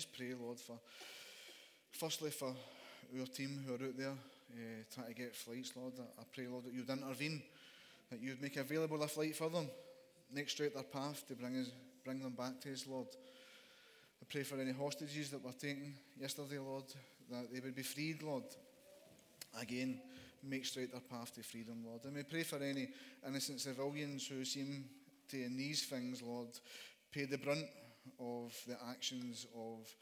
just 0.00 0.16
pray, 0.16 0.32
Lord, 0.32 0.58
for 0.58 0.78
firstly 1.92 2.30
for 2.30 2.54
our 3.18 3.26
team 3.26 3.62
who 3.66 3.74
are 3.74 3.86
out 3.86 3.98
there 3.98 4.08
uh, 4.08 4.82
trying 4.94 5.08
to 5.08 5.12
get 5.12 5.36
flights, 5.36 5.72
Lord. 5.76 5.92
I 6.18 6.22
pray, 6.34 6.46
Lord, 6.46 6.64
that 6.64 6.72
you'd 6.72 6.88
intervene, 6.88 7.42
that 8.10 8.18
you'd 8.18 8.40
make 8.40 8.56
available 8.56 9.02
a 9.02 9.08
flight 9.08 9.36
for 9.36 9.50
them, 9.50 9.68
next 10.32 10.52
straight 10.52 10.72
their 10.72 10.84
path 10.84 11.22
to 11.28 11.34
bring 11.34 11.54
us, 11.60 11.70
bring 12.02 12.18
them 12.22 12.32
back 12.32 12.62
to 12.62 12.72
us, 12.72 12.86
Lord. 12.88 13.08
I 14.22 14.24
pray 14.26 14.42
for 14.42 14.58
any 14.58 14.72
hostages 14.72 15.28
that 15.32 15.44
were 15.44 15.52
taken 15.52 15.92
yesterday, 16.18 16.60
Lord, 16.60 16.84
that 17.30 17.52
they 17.52 17.60
would 17.60 17.76
be 17.76 17.82
freed, 17.82 18.22
Lord. 18.22 18.44
Again, 19.60 20.00
make 20.42 20.64
straight 20.64 20.92
their 20.92 21.02
path 21.02 21.34
to 21.34 21.42
freedom, 21.42 21.84
Lord. 21.86 22.00
And 22.04 22.16
we 22.16 22.22
pray 22.22 22.44
for 22.44 22.56
any 22.56 22.88
innocent 23.26 23.60
civilians 23.60 24.26
who 24.26 24.46
seem 24.46 24.82
to, 25.28 25.44
in 25.44 25.58
these 25.58 25.84
things, 25.84 26.22
Lord, 26.22 26.48
pay 27.12 27.26
the 27.26 27.36
brunt 27.36 27.66
of 28.18 28.56
the 28.66 28.76
actions 28.88 29.46
of 29.54 29.94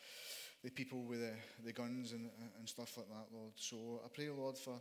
the 0.63 0.71
people 0.71 1.05
with 1.05 1.21
the, 1.21 1.35
the 1.65 1.73
guns 1.73 2.13
and, 2.13 2.31
and 2.59 2.69
stuff 2.69 2.97
like 2.97 3.09
that, 3.09 3.27
Lord. 3.33 3.53
So 3.57 4.01
I 4.05 4.09
pray, 4.13 4.29
Lord, 4.29 4.59
for 4.59 4.81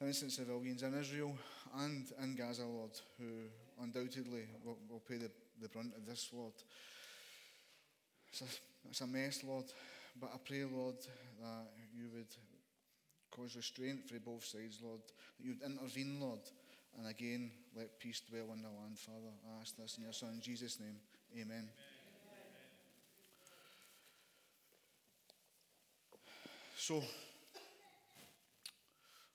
innocent 0.00 0.32
civilians 0.32 0.82
in 0.82 0.94
Israel 0.98 1.36
and 1.76 2.06
in 2.22 2.34
Gaza, 2.34 2.64
Lord, 2.64 2.90
who 3.18 3.82
undoubtedly 3.82 4.46
will, 4.64 4.78
will 4.90 5.02
pay 5.08 5.16
the, 5.16 5.30
the 5.60 5.68
brunt 5.68 5.94
of 5.96 6.06
this, 6.06 6.30
Lord. 6.32 6.54
It's 8.28 8.42
a, 8.42 8.88
it's 8.88 9.00
a 9.00 9.06
mess, 9.06 9.44
Lord, 9.44 9.66
but 10.20 10.30
I 10.34 10.38
pray, 10.44 10.64
Lord, 10.64 10.96
that 11.40 11.66
you 11.96 12.08
would 12.14 12.34
cause 13.30 13.56
restraint 13.56 14.08
for 14.08 14.18
both 14.18 14.44
sides, 14.44 14.78
Lord, 14.82 15.00
that 15.06 15.44
you'd 15.44 15.62
intervene, 15.62 16.18
Lord, 16.20 16.40
and 16.98 17.08
again, 17.08 17.50
let 17.76 17.98
peace 17.98 18.22
dwell 18.28 18.52
in 18.52 18.62
the 18.62 18.68
land, 18.68 18.98
Father. 18.98 19.34
I 19.48 19.60
ask 19.60 19.76
this 19.76 19.96
in 19.96 20.04
your 20.04 20.12
Son, 20.12 20.40
Jesus' 20.40 20.78
name. 20.80 20.96
Amen. 21.34 21.46
Amen. 21.46 21.68
So, 26.86 27.02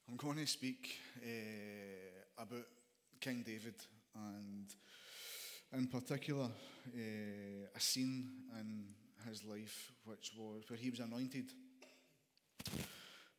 I'm 0.08 0.18
going 0.18 0.38
to 0.38 0.46
speak 0.46 1.00
uh, 1.18 2.44
about 2.44 2.68
King 3.20 3.44
David 3.44 3.74
and, 4.14 4.68
in 5.74 5.88
particular, 5.88 6.44
uh, 6.44 7.76
a 7.76 7.80
scene 7.80 8.30
in 8.60 8.84
his 9.28 9.44
life 9.46 9.92
which 10.06 10.32
was 10.38 10.62
where 10.68 10.78
he 10.78 10.92
was 10.92 11.00
anointed. 11.00 11.46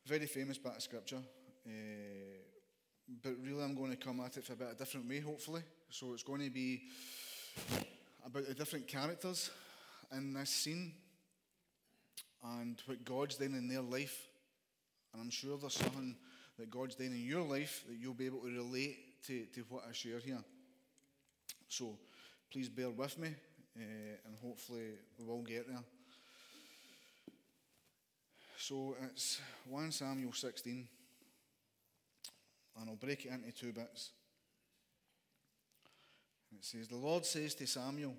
Very 0.05 0.25
famous 0.25 0.57
bit 0.57 0.75
of 0.75 0.81
scripture, 0.81 1.21
uh, 1.65 1.69
but 3.23 3.35
really 3.41 3.63
I'm 3.63 3.75
going 3.75 3.91
to 3.91 4.05
come 4.05 4.19
at 4.19 4.35
it 4.35 4.43
for 4.43 4.51
a 4.51 4.57
bit 4.57 4.73
a 4.73 4.77
different 4.77 5.07
way, 5.07 5.21
hopefully. 5.21 5.61
So 5.89 6.11
it's 6.11 6.23
going 6.23 6.41
to 6.43 6.49
be 6.51 6.81
about 8.25 8.45
the 8.45 8.55
different 8.55 8.89
characters 8.89 9.51
in 10.11 10.33
this 10.33 10.49
scene 10.49 10.95
and 12.43 12.81
what 12.85 13.03
God's 13.05 13.35
done 13.35 13.53
in 13.53 13.67
their 13.67 13.81
life. 13.81 14.27
And 15.13 15.21
I'm 15.21 15.29
sure 15.29 15.57
there's 15.57 15.73
something 15.73 16.15
that 16.57 16.69
God's 16.69 16.95
done 16.95 17.07
in 17.07 17.25
your 17.25 17.41
life 17.41 17.83
that 17.87 17.97
you'll 17.97 18.13
be 18.13 18.25
able 18.25 18.41
to 18.41 18.51
relate 18.51 19.23
to, 19.27 19.45
to 19.53 19.61
what 19.69 19.83
I 19.87 19.93
share 19.93 20.19
here. 20.19 20.43
So 21.67 21.97
please 22.51 22.69
bear 22.69 22.89
with 22.89 23.17
me, 23.17 23.29
uh, 23.77 23.81
and 24.25 24.35
hopefully 24.41 24.89
we 25.17 25.25
will 25.25 25.41
get 25.41 25.67
there. 25.67 25.83
So 28.57 28.95
it's 29.05 29.41
1 29.69 29.91
Samuel 29.91 30.33
16, 30.33 30.87
and 32.79 32.89
I'll 32.89 32.95
break 32.95 33.25
it 33.25 33.31
into 33.31 33.51
two 33.51 33.73
bits. 33.73 34.11
It 36.53 36.65
says, 36.65 36.87
The 36.87 36.95
Lord 36.95 37.25
says 37.25 37.55
to 37.55 37.65
Samuel, 37.65 38.13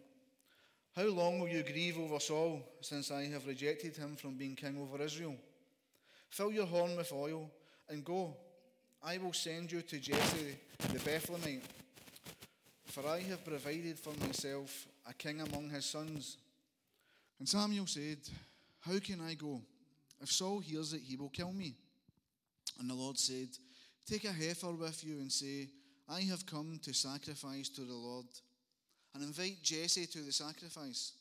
how 0.94 1.04
long 1.04 1.40
will 1.40 1.48
you 1.48 1.62
grieve 1.62 1.98
over 1.98 2.20
Saul, 2.20 2.60
since 2.82 3.10
I 3.10 3.24
have 3.24 3.46
rejected 3.46 3.96
him 3.96 4.14
from 4.14 4.34
being 4.34 4.54
king 4.54 4.78
over 4.78 5.02
Israel? 5.02 5.36
Fill 6.28 6.52
your 6.52 6.66
horn 6.66 6.96
with 6.96 7.12
oil 7.12 7.50
and 7.88 8.04
go. 8.04 8.36
I 9.02 9.18
will 9.18 9.32
send 9.32 9.72
you 9.72 9.82
to 9.82 9.98
Jesse 9.98 10.56
the 10.78 10.98
Bethlehemite, 10.98 11.62
for 12.86 13.06
I 13.06 13.20
have 13.20 13.44
provided 13.44 13.98
for 13.98 14.12
myself 14.26 14.86
a 15.08 15.14
king 15.14 15.40
among 15.40 15.70
his 15.70 15.86
sons. 15.86 16.36
And 17.38 17.48
Samuel 17.48 17.86
said, 17.86 18.18
How 18.80 18.98
can 18.98 19.20
I 19.20 19.34
go? 19.34 19.62
If 20.20 20.30
Saul 20.30 20.60
hears 20.60 20.92
it, 20.92 21.00
he 21.04 21.16
will 21.16 21.30
kill 21.30 21.52
me. 21.52 21.74
And 22.78 22.88
the 22.88 22.94
Lord 22.94 23.18
said, 23.18 23.48
Take 24.06 24.24
a 24.24 24.32
heifer 24.32 24.70
with 24.70 25.04
you 25.04 25.18
and 25.18 25.32
say, 25.32 25.68
I 26.08 26.20
have 26.20 26.44
come 26.44 26.78
to 26.82 26.92
sacrifice 26.92 27.68
to 27.70 27.80
the 27.80 27.94
Lord 27.94 28.26
and 29.14 29.22
invite 29.22 29.62
Jesse 29.62 30.06
to 30.06 30.20
the 30.20 30.32
sacrifice, 30.32 31.12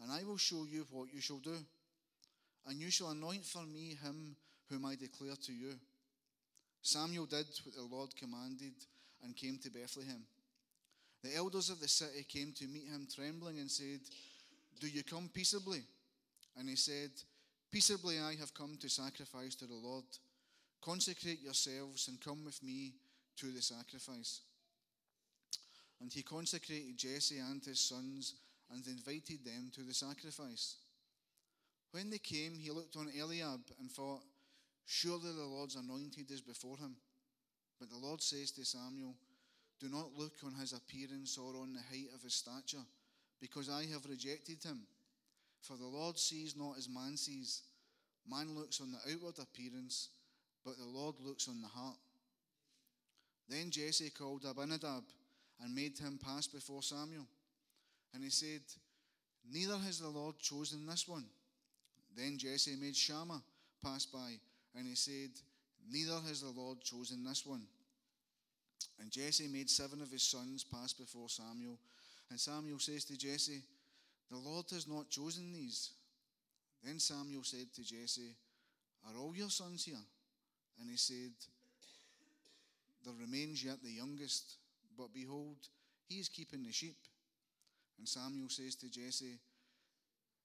and 0.00 0.10
I 0.10 0.24
will 0.24 0.36
show 0.36 0.66
you 0.70 0.86
what 0.90 1.12
you 1.12 1.20
shall 1.20 1.38
do. 1.38 1.56
And 2.66 2.78
you 2.78 2.90
shall 2.90 3.10
anoint 3.10 3.44
for 3.44 3.62
me 3.62 3.96
him 4.02 4.36
whom 4.68 4.84
I 4.84 4.94
declare 4.94 5.36
to 5.46 5.52
you. 5.52 5.74
Samuel 6.82 7.26
did 7.26 7.46
what 7.64 7.74
the 7.74 7.82
Lord 7.82 8.14
commanded 8.16 8.74
and 9.22 9.36
came 9.36 9.58
to 9.62 9.70
Bethlehem. 9.70 10.22
The 11.22 11.36
elders 11.36 11.68
of 11.68 11.80
the 11.80 11.88
city 11.88 12.24
came 12.28 12.52
to 12.56 12.66
meet 12.66 12.88
him 12.88 13.06
trembling 13.14 13.58
and 13.58 13.70
said, 13.70 14.00
Do 14.80 14.88
you 14.88 15.02
come 15.02 15.30
peaceably? 15.32 15.82
And 16.56 16.68
he 16.68 16.76
said, 16.76 17.10
Peaceably 17.70 18.18
I 18.18 18.34
have 18.36 18.54
come 18.54 18.76
to 18.80 18.88
sacrifice 18.88 19.54
to 19.56 19.66
the 19.66 19.74
Lord. 19.74 20.04
Consecrate 20.82 21.42
yourselves 21.42 22.08
and 22.08 22.20
come 22.20 22.44
with 22.44 22.62
me 22.62 22.94
to 23.36 23.46
the 23.46 23.60
sacrifice. 23.60 24.40
And 26.00 26.12
he 26.12 26.22
consecrated 26.22 26.96
Jesse 26.96 27.38
and 27.38 27.62
his 27.64 27.80
sons 27.80 28.34
and 28.72 28.86
invited 28.86 29.44
them 29.44 29.70
to 29.74 29.82
the 29.82 29.94
sacrifice. 29.94 30.76
When 31.92 32.10
they 32.10 32.18
came, 32.18 32.56
he 32.56 32.70
looked 32.70 32.96
on 32.96 33.10
Eliab 33.18 33.60
and 33.78 33.90
thought, 33.90 34.22
Surely 34.86 35.32
the 35.32 35.44
Lord's 35.44 35.76
anointed 35.76 36.30
is 36.30 36.40
before 36.40 36.76
him. 36.78 36.96
But 37.78 37.90
the 37.90 37.96
Lord 37.96 38.22
says 38.22 38.50
to 38.52 38.64
Samuel, 38.64 39.14
Do 39.80 39.88
not 39.88 40.16
look 40.16 40.34
on 40.44 40.54
his 40.54 40.72
appearance 40.72 41.38
or 41.38 41.56
on 41.60 41.72
the 41.72 41.80
height 41.80 42.08
of 42.14 42.22
his 42.22 42.34
stature, 42.34 42.84
because 43.40 43.68
I 43.68 43.84
have 43.86 44.06
rejected 44.08 44.62
him. 44.62 44.80
For 45.62 45.76
the 45.76 45.86
Lord 45.86 46.18
sees 46.18 46.56
not 46.56 46.78
as 46.78 46.88
man 46.88 47.16
sees. 47.16 47.62
Man 48.28 48.54
looks 48.54 48.80
on 48.80 48.92
the 48.92 49.12
outward 49.12 49.38
appearance, 49.38 50.08
but 50.64 50.76
the 50.76 50.84
Lord 50.84 51.16
looks 51.20 51.48
on 51.48 51.60
the 51.60 51.68
heart. 51.68 51.96
Then 53.48 53.70
Jesse 53.70 54.10
called 54.10 54.44
Abinadab 54.44 55.04
and 55.62 55.74
made 55.74 55.98
him 55.98 56.18
pass 56.22 56.46
before 56.46 56.82
Samuel. 56.82 57.26
And 58.14 58.24
he 58.24 58.30
said, 58.30 58.62
Neither 59.52 59.78
has 59.78 60.00
the 60.00 60.08
Lord 60.08 60.38
chosen 60.38 60.86
this 60.86 61.06
one. 61.08 61.24
Then 62.16 62.38
Jesse 62.38 62.76
made 62.76 62.96
Shammah 62.96 63.42
pass 63.82 64.06
by, 64.06 64.32
and 64.76 64.86
he 64.86 64.94
said, 64.94 65.30
Neither 65.90 66.18
has 66.26 66.42
the 66.42 66.50
Lord 66.50 66.80
chosen 66.80 67.24
this 67.24 67.46
one. 67.46 67.62
And 69.00 69.10
Jesse 69.10 69.48
made 69.48 69.70
seven 69.70 70.02
of 70.02 70.10
his 70.10 70.22
sons 70.22 70.64
pass 70.64 70.92
before 70.92 71.28
Samuel. 71.28 71.78
And 72.30 72.38
Samuel 72.38 72.78
says 72.78 73.04
to 73.06 73.16
Jesse, 73.16 73.62
The 74.30 74.36
Lord 74.36 74.66
has 74.70 74.86
not 74.86 75.10
chosen 75.10 75.52
these. 75.52 75.90
Then 76.84 76.98
Samuel 76.98 77.44
said 77.44 77.72
to 77.74 77.82
Jesse, 77.82 78.34
Are 79.08 79.18
all 79.18 79.34
your 79.34 79.50
sons 79.50 79.84
here? 79.84 80.04
And 80.80 80.90
he 80.90 80.96
said, 80.96 81.32
There 83.04 83.14
remains 83.20 83.64
yet 83.64 83.82
the 83.82 83.90
youngest 83.90 84.56
but 84.96 85.12
behold, 85.12 85.56
he 86.06 86.16
is 86.16 86.28
keeping 86.28 86.62
the 86.64 86.72
sheep. 86.72 86.96
And 87.98 88.08
Samuel 88.08 88.48
says 88.48 88.74
to 88.76 88.90
Jesse, 88.90 89.38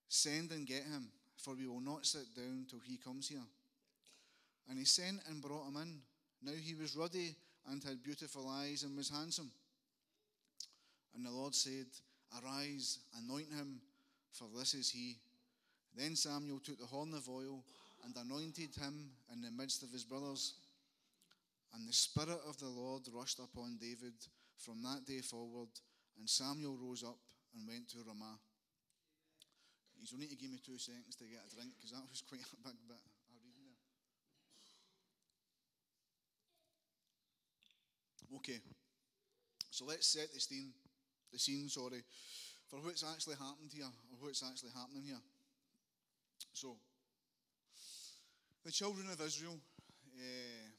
Send 0.07 0.51
and 0.51 0.67
get 0.67 0.83
him, 0.83 1.07
for 1.38 1.56
we 1.56 1.67
will 1.67 1.81
not 1.81 2.06
sit 2.06 2.35
down 2.35 2.66
till 2.69 2.79
he 2.79 2.97
comes 2.97 3.28
here. 3.28 3.47
And 4.69 4.78
he 4.78 4.85
sent 4.85 5.22
and 5.29 5.41
brought 5.41 5.67
him 5.67 5.78
in. 5.78 5.99
Now 6.43 6.52
he 6.52 6.75
was 6.75 6.96
ruddy 6.96 7.35
and 7.69 7.84
had 7.84 8.03
beautiful 8.03 8.47
eyes 8.47 8.84
and 8.84 8.96
was 8.96 9.09
handsome. 9.09 9.52
And 11.16 11.25
the 11.25 11.31
Lord 11.31 11.55
said, 11.55 11.87
Arise, 12.43 12.99
anoint 13.17 13.52
him, 13.53 13.79
for 14.31 14.47
this 14.58 14.73
is 14.73 14.90
he. 14.90 15.17
Then 15.96 16.16
Samuel 16.16 16.59
took 16.59 16.79
the 16.79 16.85
horn 16.85 17.14
of 17.14 17.29
oil 17.29 17.64
and 18.03 18.16
anointed 18.17 18.75
him 18.75 19.11
in 19.34 19.41
the 19.41 19.52
midst 19.52 19.81
of 19.81 19.91
his 19.91 20.03
brothers. 20.03 20.55
And 21.73 21.87
the 21.87 21.93
Spirit 21.93 22.40
of 22.47 22.58
the 22.59 22.67
Lord 22.67 23.03
rushed 23.14 23.40
upon 23.40 23.78
David 23.79 24.14
from 24.57 24.81
that 24.84 25.05
day 25.05 25.22
forward, 25.22 25.69
and 26.17 26.29
Samuel 26.29 26.78
rose 26.78 27.03
up 27.03 27.17
and 27.53 27.67
went 27.67 27.90
to 27.90 27.99
Ramah. 28.05 28.40
He's 29.99 30.13
only 30.13 30.28
to 30.28 30.35
give 30.35 30.52
me 30.52 30.59
two 30.63 30.78
seconds 30.78 31.16
to 31.17 31.25
get 31.25 31.41
a 31.41 31.55
drink 31.55 31.72
because 31.75 31.91
that 31.91 32.03
was 32.09 32.22
quite 32.22 32.41
a 32.41 32.55
big 32.61 32.78
bit 32.87 32.99
of 32.99 33.35
reading 33.41 33.66
there. 33.66 33.81
Okay, 38.37 38.59
so 39.72 39.85
let's 39.85 40.07
set 40.07 40.34
the 40.34 40.40
scene, 40.40 40.73
the 41.31 41.40
scene, 41.40 41.69
sorry, 41.69 42.03
for 42.67 42.79
what's 42.79 43.03
actually 43.03 43.35
happened 43.35 43.72
here, 43.73 43.85
or 43.85 44.17
what's 44.19 44.43
actually 44.43 44.72
happening 44.75 45.03
here. 45.03 45.22
So, 46.53 46.78
the 48.63 48.72
children 48.72 49.07
of 49.11 49.22
Israel 49.22 49.57
uh, 50.17 50.69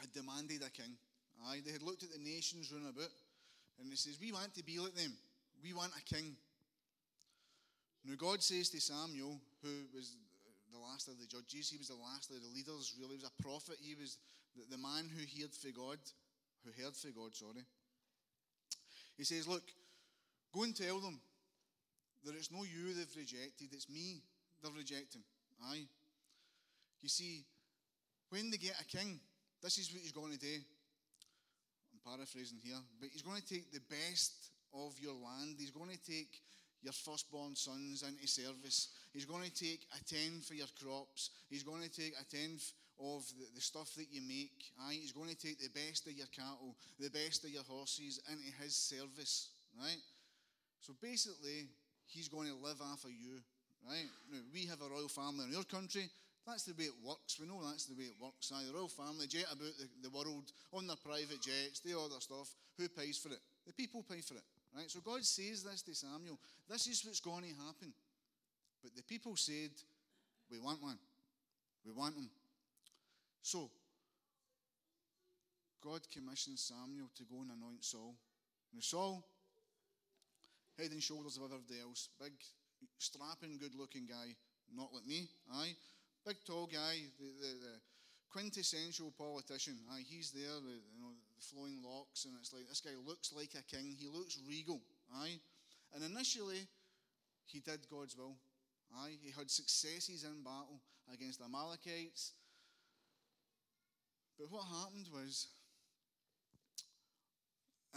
had 0.00 0.12
demanded 0.12 0.62
a 0.62 0.70
king. 0.70 0.96
Aye, 1.46 1.60
they 1.64 1.72
had 1.72 1.82
looked 1.82 2.02
at 2.02 2.12
the 2.12 2.18
nations 2.18 2.72
round 2.72 2.88
about, 2.88 3.12
and 3.80 3.90
they 3.90 3.96
says, 3.96 4.18
We 4.20 4.32
want 4.32 4.54
to 4.54 4.64
be 4.64 4.78
like 4.78 4.94
them. 4.94 5.12
We 5.62 5.72
want 5.72 5.92
a 5.96 6.14
king. 6.14 6.36
Now, 8.04 8.14
God 8.16 8.42
says 8.42 8.68
to 8.70 8.80
Samuel, 8.80 9.40
who 9.62 9.88
was 9.94 10.16
the 10.72 10.78
last 10.78 11.08
of 11.08 11.18
the 11.18 11.26
judges, 11.26 11.70
he 11.70 11.78
was 11.78 11.88
the 11.88 11.96
last 11.96 12.30
of 12.30 12.42
the 12.42 12.52
leaders, 12.54 12.92
really, 13.00 13.16
he 13.16 13.22
was 13.24 13.30
a 13.30 13.42
prophet, 13.42 13.76
he 13.80 13.94
was 13.94 14.18
the, 14.56 14.76
the 14.76 14.82
man 14.82 15.08
who 15.08 15.24
heard 15.40 15.54
for 15.54 15.72
God, 15.72 15.98
who 16.64 16.82
heard 16.82 16.96
for 16.96 17.08
God, 17.08 17.34
sorry. 17.34 17.64
He 19.16 19.24
says, 19.24 19.48
Look, 19.48 19.64
go 20.52 20.64
and 20.64 20.76
tell 20.76 21.00
them 21.00 21.20
that 22.24 22.34
it's 22.34 22.50
no 22.50 22.64
you 22.64 22.92
they've 22.92 23.16
rejected, 23.16 23.72
it's 23.72 23.88
me 23.88 24.22
they're 24.62 24.72
rejecting. 24.72 25.22
Aye. 25.70 25.84
You 27.02 27.08
see, 27.08 27.44
when 28.30 28.50
they 28.50 28.56
get 28.56 28.80
a 28.80 28.84
king, 28.84 29.20
this 29.62 29.78
is 29.78 29.92
what 29.92 30.00
he's 30.00 30.12
going 30.12 30.32
to 30.32 30.38
do. 30.38 30.56
Paraphrasing 32.04 32.58
here, 32.62 32.80
but 33.00 33.08
he's 33.12 33.22
going 33.22 33.40
to 33.40 33.48
take 33.48 33.72
the 33.72 33.80
best 33.88 34.50
of 34.74 34.94
your 35.00 35.14
land. 35.14 35.56
He's 35.58 35.70
going 35.70 35.90
to 35.90 36.04
take 36.04 36.40
your 36.82 36.92
firstborn 36.92 37.56
sons 37.56 38.04
into 38.06 38.28
service. 38.28 38.88
He's 39.12 39.24
going 39.24 39.42
to 39.42 39.54
take 39.54 39.86
a 39.96 40.04
tenth 40.04 40.44
for 40.46 40.54
your 40.54 40.68
crops. 40.82 41.30
He's 41.48 41.62
going 41.62 41.82
to 41.82 41.88
take 41.88 42.12
a 42.20 42.24
tenth 42.28 42.72
of 43.00 43.24
the, 43.54 43.60
stuff 43.60 43.94
that 43.96 44.06
you 44.10 44.20
make. 44.28 44.72
Aye? 44.86 45.00
He's 45.00 45.12
going 45.12 45.30
to 45.30 45.36
take 45.36 45.58
the 45.58 45.72
best 45.72 46.06
of 46.06 46.12
your 46.12 46.28
cattle, 46.28 46.76
the 47.00 47.10
best 47.10 47.44
of 47.44 47.50
your 47.50 47.64
horses 47.64 48.20
into 48.30 48.52
his 48.62 48.76
service. 48.76 49.48
Right? 49.78 50.02
So 50.80 50.92
basically, 51.00 51.68
he's 52.06 52.28
going 52.28 52.48
to 52.48 52.54
live 52.54 52.80
of 52.80 53.10
you. 53.10 53.40
Right? 53.88 54.06
Now, 54.30 54.40
we 54.52 54.66
have 54.66 54.80
a 54.82 54.88
royal 54.88 55.08
family 55.08 55.46
in 55.50 55.56
our 55.56 55.64
country. 55.64 56.08
That's 56.46 56.64
the 56.64 56.74
way 56.74 56.84
it 56.84 57.00
works. 57.02 57.40
We 57.40 57.46
know 57.46 57.64
that's 57.64 57.86
the 57.86 57.94
way 57.94 58.04
it 58.04 58.20
works. 58.20 58.52
Aye, 58.54 58.68
the 58.68 58.74
royal 58.74 58.88
family 58.88 59.26
jet 59.26 59.46
about 59.48 59.72
the, 59.80 59.88
the 60.02 60.10
world 60.10 60.52
on 60.72 60.86
their 60.86 61.00
private 61.00 61.40
jets, 61.40 61.80
all 61.96 62.08
their 62.08 62.20
stuff. 62.20 62.52
Who 62.76 62.88
pays 62.88 63.16
for 63.16 63.32
it? 63.32 63.40
The 63.66 63.72
people 63.72 64.04
pay 64.04 64.20
for 64.20 64.34
it. 64.34 64.44
Right? 64.76 64.90
So 64.90 65.00
God 65.00 65.24
says 65.24 65.62
this 65.62 65.82
to 65.82 65.94
Samuel. 65.94 66.38
This 66.68 66.86
is 66.86 67.04
what's 67.04 67.20
going 67.20 67.44
to 67.44 67.54
happen. 67.64 67.94
But 68.82 68.94
the 68.94 69.02
people 69.02 69.36
said, 69.36 69.70
We 70.50 70.58
want 70.58 70.82
one. 70.82 70.98
We 71.86 71.92
want 71.92 72.16
him. 72.16 72.28
So, 73.40 73.70
God 75.82 76.00
commissions 76.12 76.72
Samuel 76.72 77.10
to 77.16 77.24
go 77.24 77.42
and 77.42 77.50
anoint 77.52 77.84
Saul. 77.84 78.14
Now, 78.72 78.80
Saul, 78.80 79.24
head 80.78 80.90
and 80.92 81.02
shoulders 81.02 81.36
above 81.36 81.52
everybody 81.52 81.80
else, 81.80 82.08
big, 82.20 82.32
strapping, 82.98 83.58
good 83.58 83.74
looking 83.74 84.06
guy, 84.06 84.34
not 84.74 84.92
like 84.92 85.06
me, 85.06 85.28
aye. 85.52 85.74
Big, 86.26 86.36
tall 86.46 86.66
guy, 86.66 87.04
the, 87.20 87.26
the, 87.26 87.52
the 87.60 87.74
quintessential 88.32 89.12
politician. 89.18 89.76
Aye, 89.92 90.04
he's 90.08 90.30
there, 90.30 90.56
the, 90.64 90.72
you 90.72 90.98
know, 90.98 91.12
the 91.36 91.44
flowing 91.44 91.82
locks, 91.84 92.24
and 92.24 92.34
it's 92.40 92.52
like 92.52 92.66
this 92.66 92.80
guy 92.80 92.96
looks 93.06 93.30
like 93.36 93.50
a 93.58 93.62
king. 93.62 93.94
He 93.98 94.08
looks 94.08 94.38
regal. 94.48 94.80
Aye, 95.14 95.38
and 95.94 96.02
initially, 96.02 96.66
he 97.44 97.60
did 97.60 97.86
God's 97.90 98.16
will. 98.16 98.36
Aye, 98.96 99.18
he 99.20 99.30
had 99.30 99.50
successes 99.50 100.24
in 100.24 100.42
battle 100.42 100.80
against 101.12 101.40
the 101.40 101.44
Amalekites. 101.44 102.32
But 104.38 104.50
what 104.50 104.64
happened 104.64 105.08
was, 105.12 105.48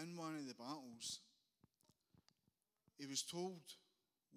in 0.02 0.18
one 0.18 0.36
of 0.36 0.48
the 0.48 0.54
battles, 0.54 1.20
he 2.98 3.06
was 3.06 3.24
told, 3.24 3.62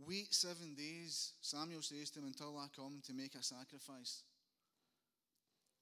Wait 0.07 0.33
seven 0.35 0.75
days, 0.75 1.33
Samuel 1.41 1.83
says 1.83 2.11
to 2.11 2.21
him, 2.21 2.27
until 2.27 2.57
I 2.59 2.67
come 2.75 3.01
to 3.07 3.13
make 3.13 3.35
a 3.35 3.43
sacrifice. 3.43 4.23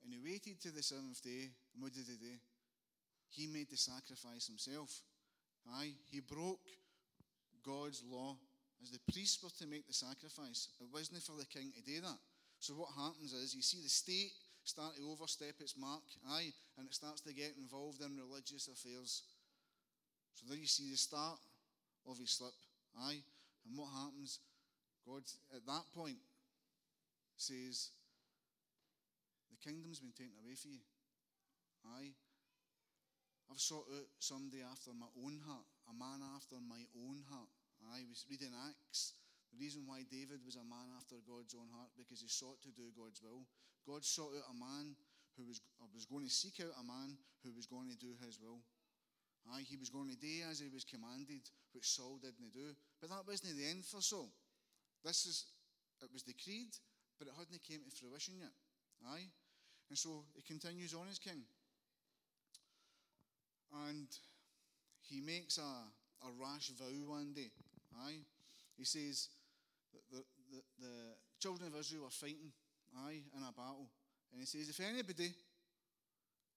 And 0.04 0.12
he 0.12 0.18
waited 0.18 0.60
to 0.62 0.70
the 0.70 0.82
seventh 0.82 1.22
day. 1.22 1.50
And 1.74 1.82
what 1.82 1.92
did 1.92 2.06
he 2.08 2.16
do? 2.16 2.34
He 3.30 3.46
made 3.46 3.70
the 3.70 3.76
sacrifice 3.76 4.46
himself. 4.46 5.02
Aye, 5.74 5.92
he 6.10 6.20
broke 6.20 6.60
God's 7.64 8.02
law. 8.10 8.36
As 8.82 8.90
the 8.90 9.12
priests 9.12 9.42
were 9.42 9.50
to 9.58 9.66
make 9.66 9.86
the 9.86 9.92
sacrifice, 9.92 10.68
it 10.80 10.86
wasn't 10.92 11.22
for 11.22 11.36
the 11.38 11.46
king 11.46 11.72
to 11.74 11.82
do 11.82 12.00
that. 12.00 12.18
So 12.60 12.74
what 12.74 12.90
happens 12.96 13.32
is 13.32 13.54
you 13.54 13.62
see 13.62 13.82
the 13.82 13.88
state 13.88 14.32
start 14.64 14.96
to 14.96 15.10
overstep 15.10 15.54
its 15.60 15.76
mark, 15.78 16.02
aye, 16.30 16.52
and 16.76 16.86
it 16.86 16.94
starts 16.94 17.20
to 17.22 17.32
get 17.32 17.54
involved 17.58 18.02
in 18.02 18.16
religious 18.16 18.68
affairs. 18.68 19.22
So 20.34 20.46
there 20.48 20.58
you 20.58 20.66
see 20.66 20.90
the 20.90 20.96
start 20.96 21.38
of 22.08 22.18
his 22.18 22.30
slip, 22.30 22.54
aye. 23.00 23.22
And 23.68 23.76
what 23.76 23.92
happens? 23.92 24.40
God, 25.04 25.28
at 25.52 25.64
that 25.68 25.84
point, 25.92 26.16
says, 27.36 27.92
the 29.52 29.60
kingdom's 29.60 30.00
been 30.00 30.16
taken 30.16 30.40
away 30.40 30.56
from 30.56 30.72
you. 30.72 30.84
Aye. 31.84 32.16
I've 33.48 33.60
sought 33.60 33.88
out 33.92 34.08
somebody 34.20 34.60
after 34.60 34.92
my 34.92 35.08
own 35.24 35.40
heart, 35.44 35.64
a 35.88 35.94
man 35.96 36.20
after 36.36 36.56
my 36.60 36.84
own 36.96 37.24
heart. 37.28 37.48
I 37.92 38.04
was 38.08 38.28
reading 38.28 38.52
Acts. 38.68 39.16
The 39.52 39.56
reason 39.56 39.88
why 39.88 40.04
David 40.04 40.44
was 40.44 40.60
a 40.60 40.66
man 40.68 40.92
after 41.00 41.16
God's 41.24 41.56
own 41.56 41.72
heart, 41.72 41.88
because 41.96 42.20
he 42.20 42.28
sought 42.28 42.60
to 42.68 42.72
do 42.76 42.92
God's 42.92 43.24
will. 43.24 43.48
God 43.88 44.04
sought 44.04 44.36
out 44.36 44.52
a 44.52 44.56
man 44.56 44.92
who 45.40 45.48
was, 45.48 45.64
uh, 45.80 45.88
was 45.96 46.04
going 46.04 46.28
to 46.28 46.32
seek 46.32 46.60
out 46.60 46.76
a 46.76 46.84
man 46.84 47.16
who 47.40 47.56
was 47.56 47.64
going 47.64 47.88
to 47.88 47.96
do 47.96 48.12
his 48.20 48.36
will. 48.36 48.60
Aye, 49.54 49.64
he 49.68 49.76
was 49.76 49.88
going 49.88 50.10
to 50.10 50.16
do 50.16 50.44
as 50.50 50.60
he 50.60 50.68
was 50.68 50.84
commanded, 50.84 51.48
which 51.72 51.88
Saul 51.88 52.18
didn't 52.20 52.52
do. 52.52 52.76
But 53.00 53.10
that 53.10 53.26
wasn't 53.26 53.56
the 53.56 53.68
end 53.68 53.84
for 53.84 54.00
Saul. 54.00 54.28
This 55.04 55.24
is, 55.26 55.46
it 56.02 56.10
was 56.12 56.22
decreed, 56.22 56.76
but 57.18 57.28
it 57.28 57.34
hadn't 57.38 57.62
came 57.64 57.80
to 57.84 57.96
fruition 57.96 58.34
yet. 58.38 58.52
Aye? 59.08 59.30
And 59.88 59.98
so 59.98 60.24
he 60.34 60.42
continues 60.42 60.92
on 60.92 61.08
as 61.10 61.18
king. 61.18 61.42
And 63.86 64.08
he 65.08 65.20
makes 65.20 65.58
a, 65.58 65.70
a 66.26 66.30
rash 66.40 66.68
vow 66.68 66.92
one 67.06 67.32
day. 67.34 67.50
Aye? 68.04 68.20
He 68.76 68.84
says 68.84 69.28
that 69.92 70.02
the, 70.10 70.24
the, 70.52 70.62
the 70.80 70.94
children 71.40 71.72
of 71.72 71.80
Israel 71.80 72.04
are 72.04 72.10
fighting, 72.10 72.52
aye, 73.06 73.22
in 73.34 73.42
a 73.42 73.52
battle. 73.52 73.88
And 74.32 74.40
he 74.40 74.46
says, 74.46 74.68
if 74.68 74.80
anybody 74.80 75.32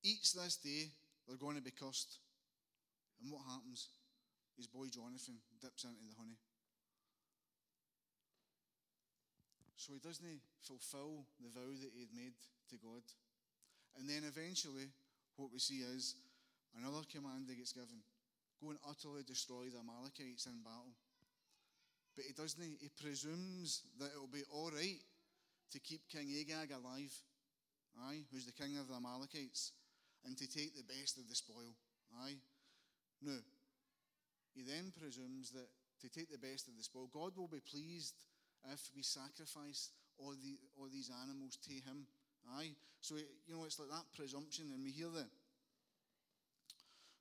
eats 0.03 0.33
this 0.33 0.57
day, 0.57 0.89
they're 1.27 1.37
going 1.37 1.55
to 1.55 1.61
be 1.61 1.71
cursed. 1.71 2.17
And 3.21 3.31
what 3.31 3.45
happens? 3.45 3.89
His 4.57 4.67
boy 4.67 4.89
Jonathan 4.89 5.37
dips 5.61 5.85
into 5.85 6.01
the 6.09 6.17
honey. 6.17 6.37
So 9.77 9.93
he 9.93 9.99
doesn't 9.99 10.41
fulfill 10.61 11.25
the 11.41 11.49
vow 11.49 11.69
that 11.69 11.93
he 11.93 12.05
had 12.05 12.13
made 12.13 12.37
to 12.69 12.77
God. 12.77 13.01
And 13.97 14.09
then 14.09 14.21
eventually, 14.25 14.93
what 15.37 15.49
we 15.51 15.57
see 15.57 15.81
is 15.81 16.15
another 16.77 17.01
command 17.09 17.47
that 17.47 17.57
gets 17.57 17.73
given 17.73 18.05
go 18.61 18.69
and 18.69 18.79
utterly 18.87 19.23
destroy 19.25 19.65
the 19.73 19.81
Amalekites 19.81 20.45
in 20.45 20.61
battle. 20.61 20.93
But 22.15 22.25
he 22.25 22.33
doesn't, 22.33 22.61
he 22.61 22.89
presumes 23.01 23.81
that 23.97 24.13
it'll 24.13 24.29
be 24.29 24.45
all 24.53 24.69
right 24.69 25.01
to 25.71 25.79
keep 25.79 26.07
King 26.11 26.29
Agag 26.39 26.69
alive, 26.69 27.13
aye, 28.05 28.21
who's 28.31 28.45
the 28.45 28.51
king 28.51 28.77
of 28.77 28.87
the 28.87 28.95
Amalekites, 28.95 29.71
and 30.25 30.37
to 30.37 30.45
take 30.45 30.75
the 30.75 30.83
best 30.83 31.17
of 31.17 31.27
the 31.27 31.35
spoil, 31.35 31.73
aye. 32.21 32.37
No. 33.21 33.37
He 34.53 34.63
then 34.63 34.91
presumes 34.97 35.51
that 35.51 35.69
to 36.01 36.09
take 36.09 36.31
the 36.31 36.41
best 36.41 36.67
of 36.67 36.75
the 36.75 36.83
spoil, 36.83 37.09
God 37.13 37.37
will 37.37 37.47
be 37.47 37.61
pleased 37.61 38.15
if 38.73 38.89
we 38.95 39.03
sacrifice 39.03 39.89
all, 40.17 40.33
the, 40.33 40.57
all 40.77 40.89
these 40.91 41.11
animals 41.23 41.57
to 41.63 41.73
him. 41.73 42.05
Aye. 42.57 42.73
So, 43.01 43.15
you 43.15 43.55
know, 43.55 43.65
it's 43.65 43.79
like 43.79 43.89
that 43.89 44.09
presumption, 44.15 44.71
and 44.73 44.83
we 44.83 44.91
hear 44.91 45.09
the, 45.09 45.25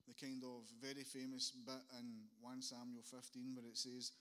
the 0.08 0.14
kind 0.20 0.42
of 0.44 0.64
very 0.80 1.04
famous 1.04 1.52
bit 1.64 1.84
in 1.98 2.28
1 2.40 2.62
Samuel 2.62 3.04
15 3.04 3.54
where 3.54 3.68
it 3.68 3.78
says, 3.78 4.12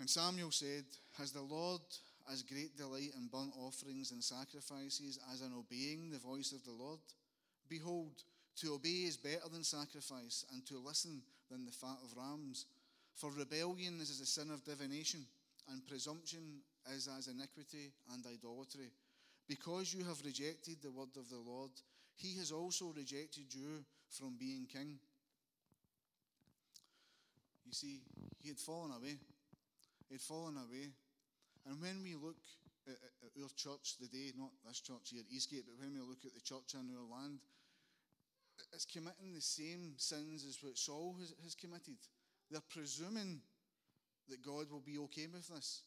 And 0.00 0.08
Samuel 0.08 0.50
said, 0.50 0.84
Has 1.18 1.32
the 1.32 1.42
Lord 1.42 1.82
as 2.32 2.42
great 2.42 2.76
delight 2.76 3.12
in 3.16 3.28
burnt 3.30 3.52
offerings 3.58 4.10
and 4.10 4.22
sacrifices 4.22 5.18
as 5.32 5.42
in 5.42 5.52
obeying 5.52 6.10
the 6.10 6.18
voice 6.18 6.52
of 6.52 6.64
the 6.64 6.72
Lord? 6.72 7.00
Behold, 7.68 8.22
to 8.60 8.74
obey 8.74 9.06
is 9.06 9.16
better 9.16 9.48
than 9.52 9.64
sacrifice, 9.64 10.44
and 10.52 10.64
to 10.66 10.78
listen 10.78 11.22
than 11.50 11.64
the 11.64 11.72
fat 11.72 11.98
of 12.04 12.16
rams. 12.16 12.66
For 13.14 13.30
rebellion 13.30 14.00
is 14.00 14.10
as 14.10 14.20
a 14.20 14.26
sin 14.26 14.50
of 14.50 14.64
divination 14.64 15.26
and 15.70 15.86
presumption 15.86 16.60
is 16.94 17.08
as 17.08 17.28
iniquity 17.28 17.92
and 18.12 18.24
idolatry. 18.26 18.90
Because 19.48 19.92
you 19.92 20.04
have 20.04 20.24
rejected 20.24 20.78
the 20.82 20.90
word 20.90 21.16
of 21.16 21.28
the 21.28 21.38
Lord, 21.38 21.70
he 22.16 22.36
has 22.38 22.52
also 22.52 22.92
rejected 22.96 23.52
you 23.52 23.84
from 24.10 24.36
being 24.38 24.66
king. 24.70 24.98
You 27.66 27.72
see, 27.72 28.00
he 28.40 28.48
had 28.48 28.58
fallen 28.58 28.92
away. 28.92 29.16
He 30.08 30.14
had 30.14 30.20
fallen 30.20 30.56
away. 30.56 30.92
And 31.66 31.80
when 31.80 32.02
we 32.02 32.14
look 32.14 32.36
at, 32.86 32.96
our 33.40 33.48
church 33.56 33.96
today, 33.96 34.32
not 34.36 34.52
this 34.66 34.80
church 34.80 35.10
here 35.10 35.20
at 35.20 35.32
East 35.34 35.50
Gate, 35.50 35.64
but 35.66 35.80
when 35.80 35.92
we 35.92 36.00
look 36.00 36.24
at 36.24 36.34
the 36.34 36.40
church 36.40 36.74
in 36.74 36.92
our 36.92 37.08
land, 37.08 37.40
it's 38.72 38.84
committing 38.84 39.32
the 39.32 39.40
same 39.40 39.94
sins 39.96 40.44
as 40.44 40.58
what 40.62 40.78
Saul 40.78 41.16
has, 41.20 41.34
has 41.42 41.54
committed. 41.54 41.96
They're 42.50 42.60
presuming 42.70 43.40
that 44.28 44.42
God 44.42 44.70
will 44.70 44.82
be 44.84 44.98
okay 44.98 45.26
with 45.32 45.48
this, 45.48 45.82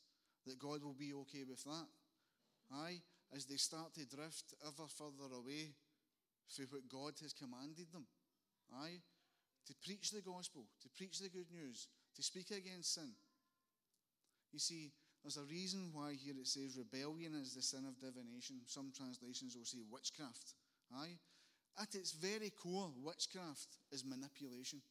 that 0.46 0.60
God 0.60 0.84
will 0.84 0.96
be 0.98 1.14
okay 1.14 1.44
with 1.48 1.64
that. 1.64 1.88
Aye, 2.74 3.02
as 3.36 3.46
they 3.46 3.56
start 3.56 3.94
to 3.96 4.06
drift 4.06 4.54
ever 4.66 4.88
further 4.88 5.34
away 5.36 5.74
from 6.48 6.66
what 6.72 6.90
God 6.90 7.14
has 7.22 7.34
commanded 7.34 7.92
them. 7.92 8.06
Aye, 8.74 9.00
to 9.68 9.74
preach 9.84 10.12
the 10.12 10.22
gospel, 10.22 10.66
to 10.82 10.90
preach 10.96 11.20
the 11.20 11.30
good 11.30 11.52
news, 11.52 11.88
to 12.16 12.24
speak 12.24 12.52
against 12.52 12.94
sin. 12.94 13.12
You 14.52 14.60
see, 14.60 14.92
there's 15.24 15.38
a 15.38 15.44
reason 15.44 15.90
why 15.94 16.14
here 16.14 16.36
it 16.40 16.48
says 16.48 16.78
rebellion 16.78 17.36
is 17.36 17.54
the 17.54 17.62
sin 17.62 17.84
of 17.88 18.00
divination. 18.00 18.62
Some 18.66 18.92
translations 18.96 19.56
will 19.58 19.66
say 19.66 19.80
witchcraft. 19.92 20.54
Aye? 20.96 21.20
At 21.80 21.94
its 21.94 22.12
very 22.12 22.50
core, 22.50 22.90
witchcraft 23.04 23.78
is 23.92 24.04
manipulation. 24.04 24.82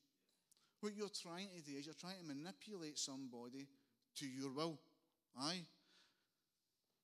What 0.80 0.94
you're 0.94 1.08
trying 1.08 1.48
to 1.56 1.62
do 1.62 1.76
is 1.76 1.86
you're 1.86 1.98
trying 1.98 2.20
to 2.20 2.34
manipulate 2.34 2.98
somebody 2.98 3.66
to 4.16 4.26
your 4.26 4.52
will. 4.52 4.78
Aye? 5.38 5.66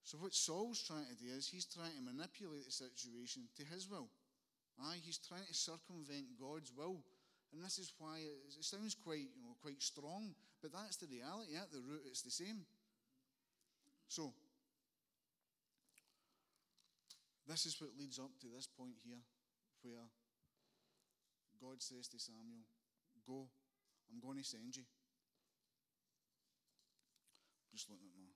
So 0.04 0.18
what 0.18 0.34
Saul's 0.34 0.82
trying 0.82 1.06
to 1.06 1.16
do 1.16 1.30
is 1.30 1.48
he's 1.48 1.64
trying 1.64 1.94
to 1.96 2.02
manipulate 2.02 2.64
the 2.66 2.72
situation 2.72 3.42
to 3.56 3.64
his 3.64 3.88
will. 3.88 4.08
Aye, 4.80 4.98
he's 5.04 5.18
trying 5.18 5.46
to 5.46 5.54
circumvent 5.54 6.38
God's 6.40 6.72
will. 6.76 7.02
And 7.52 7.62
this 7.62 7.78
is 7.78 7.92
why 7.98 8.18
it, 8.18 8.64
sounds 8.64 8.94
quite, 8.94 9.28
you 9.36 9.42
know, 9.44 9.56
quite 9.60 9.80
strong, 9.82 10.34
but 10.62 10.72
that's 10.72 10.96
the 10.96 11.06
reality. 11.06 11.54
At 11.54 11.70
the 11.70 11.80
root, 11.80 12.02
it's 12.06 12.22
the 12.22 12.30
same. 12.30 12.64
So, 14.08 14.32
this 17.46 17.66
is 17.66 17.80
what 17.80 17.90
leads 17.98 18.18
up 18.18 18.30
to 18.40 18.46
this 18.54 18.66
point 18.66 18.96
here, 19.04 19.20
where 19.82 20.06
God 21.60 21.82
says 21.82 22.08
to 22.08 22.18
Samuel, 22.18 22.66
Go, 23.26 23.46
I'm 24.10 24.18
going 24.18 24.38
to 24.38 24.44
send 24.44 24.74
you. 24.74 24.82
Just 27.70 27.88
looking 27.88 28.10
at 28.10 28.18
my, 28.18 28.28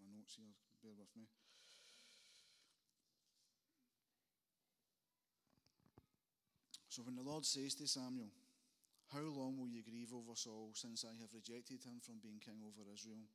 my 0.00 0.08
notes 0.16 0.34
here, 0.34 0.56
bear 0.82 0.96
with 0.96 1.12
me. 1.16 1.28
So 6.88 7.02
when 7.02 7.16
the 7.16 7.26
Lord 7.26 7.44
says 7.44 7.74
to 7.76 7.86
Samuel, 7.86 8.30
How 9.12 9.26
long 9.26 9.58
will 9.58 9.68
you 9.68 9.82
grieve 9.82 10.14
over 10.14 10.34
Saul 10.34 10.70
since 10.74 11.04
I 11.04 11.12
have 11.20 11.34
rejected 11.34 11.82
him 11.82 11.98
from 12.00 12.22
being 12.22 12.38
king 12.38 12.62
over 12.62 12.88
Israel? 12.92 13.26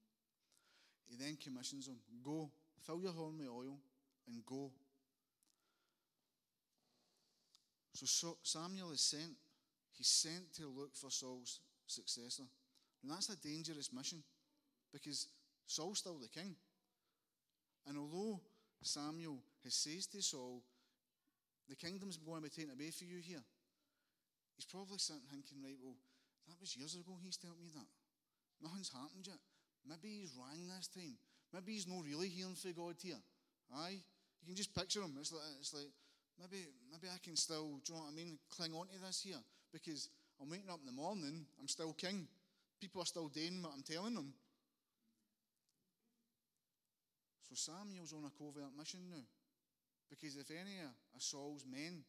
He 1.08 1.15
then 1.15 1.38
commissions 1.44 1.88
him, 1.88 2.00
Go, 2.24 2.51
fill 2.86 3.01
your 3.01 3.12
horn 3.12 3.38
with 3.38 3.50
oil, 3.50 3.77
and 4.27 4.46
go. 4.46 4.72
So 7.93 8.38
Samuel 8.43 8.91
is 8.91 9.01
sent. 9.01 9.36
He's 9.98 10.08
sent 10.08 10.53
to 10.55 10.67
look 10.67 10.96
for 10.96 11.10
Saul's 11.10 11.60
successor. 11.88 12.43
And 13.03 13.12
that's 13.12 13.29
a 13.29 13.38
dangerous 13.38 13.91
mission 13.93 14.24
because 14.93 15.27
Saul's 15.65 16.00
still 16.00 16.19
the 16.19 16.27
king. 16.27 16.55
And 17.88 17.98
although 17.98 18.39
Samuel 18.81 19.39
has 19.63 19.74
says 19.74 20.08
to 20.08 20.22
Saul, 20.22 20.63
the 21.67 21.75
kingdom's 21.75 22.17
going 22.17 22.43
to 22.43 22.50
be 22.50 22.50
taken 22.50 22.72
away 22.72 22.91
for 22.91 23.05
you 23.05 23.19
here. 23.22 23.43
He's 24.55 24.65
probably 24.65 24.98
sitting 24.98 25.22
thinking, 25.31 25.63
right, 25.63 25.77
well, 25.81 25.96
that 26.48 26.60
was 26.60 26.75
years 26.75 26.96
ago 26.96 27.15
he's 27.24 27.38
told 27.38 27.60
me 27.62 27.69
that. 27.74 27.88
Nothing's 28.62 28.91
happened 28.91 29.27
yet. 29.27 29.39
Maybe 29.88 30.19
he's 30.19 30.34
wrong 30.36 30.67
this 30.67 30.88
time. 30.88 31.15
Maybe 31.53 31.74
he's 31.74 31.88
not 31.88 32.03
really 32.03 32.27
hearing 32.27 32.55
for 32.55 32.72
God 32.74 32.96
here. 33.00 33.22
Aye? 33.74 34.03
You 34.41 34.48
can 34.48 34.55
just 34.55 34.75
picture 34.75 35.01
him. 35.01 35.15
It's 35.19 35.31
like, 35.31 35.41
it's 35.60 35.74
like 35.74 35.91
maybe, 36.39 36.65
maybe 36.91 37.08
I 37.13 37.17
can 37.24 37.36
still, 37.36 37.79
do 37.84 37.93
you 37.93 38.00
know 38.00 38.05
what 38.05 38.13
I 38.13 38.15
mean, 38.15 38.39
cling 38.50 38.74
on 38.74 38.88
to 38.88 39.00
this 39.05 39.22
here. 39.22 39.41
Because 39.72 40.10
I'm 40.41 40.50
waking 40.50 40.69
up 40.69 40.79
in 40.79 40.86
the 40.86 40.91
morning, 40.91 41.46
I'm 41.60 41.67
still 41.67 41.93
king. 41.93 42.27
People 42.79 43.01
are 43.01 43.05
still 43.05 43.27
doing 43.27 43.62
what 43.62 43.74
I'm 43.75 43.84
telling 43.84 44.15
them. 44.15 44.34
So 47.50 47.55
Samuel's 47.55 48.13
on 48.13 48.24
a 48.25 48.31
covert 48.38 48.77
mission 48.77 49.01
now. 49.10 49.25
Because 50.10 50.38
if 50.38 50.50
any 50.50 50.79
of 51.15 51.22
Saul's 51.22 51.65
men, 51.69 52.03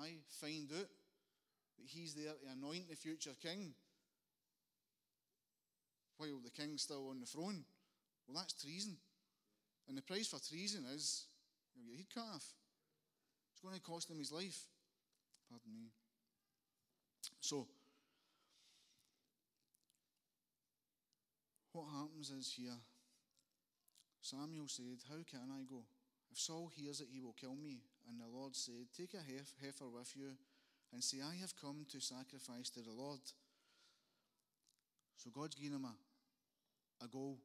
aye, 0.00 0.16
find 0.40 0.70
out 0.72 0.88
that 1.78 1.86
he's 1.86 2.14
there 2.14 2.32
to 2.32 2.52
anoint 2.52 2.88
the 2.88 2.96
future 2.96 3.30
king, 3.40 3.74
while 6.16 6.40
the 6.42 6.50
king's 6.50 6.82
still 6.82 7.08
on 7.10 7.20
the 7.20 7.26
throne, 7.26 7.64
well, 8.26 8.36
that's 8.36 8.54
treason. 8.54 8.96
And 9.88 9.98
the 9.98 10.02
price 10.02 10.28
for 10.28 10.38
treason 10.38 10.84
is 10.94 11.26
you'll 11.74 11.84
get 11.84 11.90
your 11.90 11.98
head 11.98 12.14
cut 12.14 12.34
off. 12.36 12.44
It's 13.62 13.68
going 13.68 13.78
to 13.78 13.86
cost 13.86 14.10
him 14.10 14.18
his 14.18 14.32
life. 14.32 14.66
Pardon 15.48 15.70
me. 15.72 15.86
So, 17.38 17.68
what 21.72 21.86
happens 21.94 22.30
is 22.30 22.52
here, 22.58 22.74
Samuel 24.20 24.66
said, 24.66 24.98
How 25.08 25.22
can 25.30 25.46
I 25.54 25.62
go? 25.62 25.84
If 26.32 26.40
Saul 26.40 26.72
hears 26.74 27.00
it, 27.00 27.08
he 27.12 27.20
will 27.20 27.36
kill 27.38 27.54
me, 27.54 27.78
and 28.08 28.18
the 28.18 28.26
Lord 28.26 28.56
said, 28.56 28.90
Take 28.96 29.14
a 29.14 29.22
heifer 29.22 29.86
with 29.86 30.10
you, 30.16 30.34
and 30.92 31.04
say, 31.04 31.18
I 31.22 31.38
have 31.40 31.54
come 31.54 31.86
to 31.92 32.00
sacrifice 32.00 32.68
to 32.70 32.80
the 32.80 32.90
Lord. 32.90 33.20
So 35.18 35.30
God's 35.32 35.54
given 35.54 35.76
him 35.76 35.84
a, 35.84 37.04
a 37.04 37.06
goal. 37.06 37.38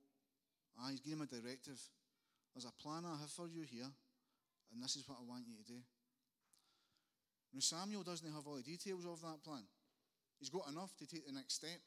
Ah, 0.79 0.87
he's 0.89 0.99
giving 0.99 1.19
him 1.19 1.29
a 1.31 1.35
directive. 1.35 1.79
There's 2.55 2.65
a 2.65 2.81
plan 2.81 3.05
I 3.05 3.19
have 3.21 3.29
for 3.29 3.47
you 3.47 3.61
here, 3.61 3.91
and 4.73 4.81
this 4.81 4.95
is 4.95 5.07
what 5.07 5.19
I 5.21 5.29
want 5.29 5.45
you 5.45 5.53
to 5.53 5.63
do. 5.63 5.77
Now, 7.57 7.65
Samuel 7.65 8.05
doesn't 8.05 8.29
have 8.37 8.45
all 8.45 8.53
the 8.53 8.61
details 8.61 9.01
of 9.09 9.17
that 9.25 9.41
plan. 9.41 9.65
He's 10.37 10.53
got 10.53 10.69
enough 10.69 10.93
to 11.01 11.09
take 11.09 11.25
the 11.25 11.33
next 11.33 11.57
step. 11.57 11.81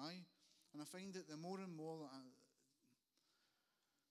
Aye? 0.00 0.24
And 0.72 0.80
I 0.80 0.88
find 0.88 1.12
that 1.12 1.28
the 1.28 1.36
more 1.36 1.60
and 1.60 1.76
more 1.76 2.00
that 2.00 2.08
I, 2.16 2.24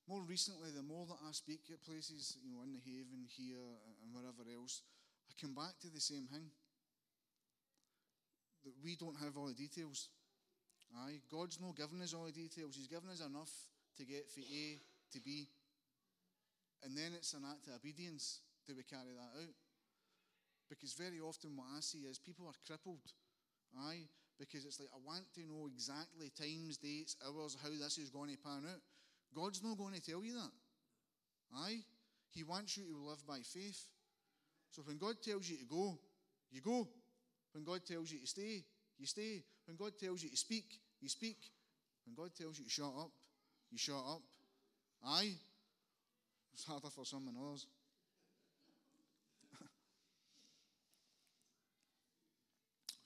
more 0.06 0.22
recently, 0.22 0.70
the 0.70 0.86
more 0.86 1.10
that 1.10 1.18
I 1.26 1.34
speak 1.34 1.66
at 1.74 1.82
places, 1.82 2.38
you 2.46 2.54
know, 2.54 2.62
in 2.62 2.70
the 2.70 2.86
haven 2.86 3.26
here 3.34 3.66
and 4.06 4.14
wherever 4.14 4.46
else, 4.46 4.86
I 5.26 5.34
come 5.42 5.58
back 5.58 5.82
to 5.82 5.90
the 5.90 5.98
same 5.98 6.30
thing. 6.30 6.54
That 8.62 8.78
we 8.86 8.94
don't 8.94 9.18
have 9.26 9.42
all 9.42 9.50
the 9.50 9.58
details. 9.58 10.14
Aye, 10.94 11.18
God's 11.34 11.58
not 11.58 11.82
given 11.82 11.98
us 12.06 12.14
all 12.14 12.30
the 12.30 12.32
details. 12.32 12.78
He's 12.78 12.86
given 12.86 13.10
us 13.10 13.26
enough 13.26 13.50
to 13.98 14.06
get 14.06 14.30
from 14.30 14.44
A 14.54 14.78
to 15.14 15.20
B. 15.20 15.50
And 16.86 16.94
then 16.96 17.18
it's 17.18 17.34
an 17.34 17.42
act 17.50 17.66
of 17.74 17.82
obedience 17.82 18.46
that 18.68 18.78
we 18.78 18.84
carry 18.86 19.18
that 19.18 19.34
out. 19.42 19.58
Because 20.72 20.94
very 20.94 21.20
often 21.20 21.52
what 21.58 21.68
I 21.76 21.82
see 21.82 22.08
is 22.08 22.18
people 22.18 22.48
are 22.48 22.56
crippled. 22.66 23.04
Aye, 23.78 24.08
because 24.40 24.64
it's 24.64 24.80
like, 24.80 24.88
I 24.96 25.00
want 25.06 25.26
to 25.36 25.42
know 25.42 25.68
exactly 25.68 26.32
times, 26.32 26.78
dates, 26.78 27.18
hours, 27.28 27.58
how 27.62 27.70
this 27.70 27.98
is 27.98 28.10
going 28.10 28.32
to 28.32 28.38
pan 28.38 28.64
out. 28.64 28.80
God's 29.36 29.62
not 29.62 29.78
going 29.78 29.94
to 29.94 30.02
tell 30.02 30.24
you 30.24 30.34
that. 30.34 30.52
Aye? 31.56 31.84
He 32.32 32.44
wants 32.44 32.78
you 32.78 32.84
to 32.86 32.98
live 33.10 33.20
by 33.28 33.40
faith. 33.44 33.84
So 34.70 34.82
when 34.84 34.98
God 34.98 35.16
tells 35.22 35.50
you 35.50 35.58
to 35.58 35.66
go, 35.66 36.00
you 36.52 36.62
go. 36.62 36.88
When 37.52 37.66
God 37.66 37.82
tells 37.86 38.10
you 38.10 38.20
to 38.20 38.28
stay, 38.28 38.64
you 38.98 39.06
stay. 39.06 39.44
When 39.68 39.76
God 39.76 39.92
tells 40.00 40.24
you 40.24 40.30
to 40.30 40.38
speak, 40.38 40.80
you 41.02 41.10
speak. 41.10 41.38
When 42.06 42.16
God 42.16 42.34
tells 42.34 42.58
you 42.58 42.64
to 42.64 42.72
shut 42.72 42.94
up, 42.98 43.12
you 43.70 43.78
shut 43.78 43.96
up. 43.96 44.22
Aye? 45.06 45.34
It's 46.54 46.64
harder 46.64 46.90
for 46.90 47.06
some 47.06 47.26
than 47.26 47.36
others. 47.36 47.68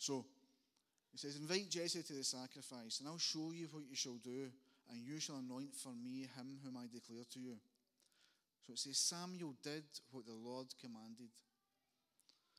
So, 0.06 0.26
he 1.12 1.18
says, 1.18 1.38
Invite 1.38 1.70
Jesse 1.70 2.04
to 2.04 2.14
the 2.14 2.24
sacrifice, 2.24 3.00
and 3.00 3.08
I'll 3.08 3.18
show 3.18 3.52
you 3.52 3.68
what 3.72 3.84
you 3.90 3.96
shall 3.96 4.20
do 4.24 4.52
and 4.92 5.02
you 5.02 5.20
shall 5.20 5.38
anoint 5.38 5.74
for 5.74 5.94
me 5.94 6.28
him 6.36 6.60
whom 6.64 6.78
I 6.78 6.86
declare 6.92 7.26
to 7.34 7.40
you. 7.40 7.56
So 8.66 8.74
it 8.74 8.80
says 8.80 8.98
Samuel 8.98 9.56
did 9.64 9.84
what 10.12 10.26
the 10.26 10.34
Lord 10.34 10.68
commanded. 10.82 11.30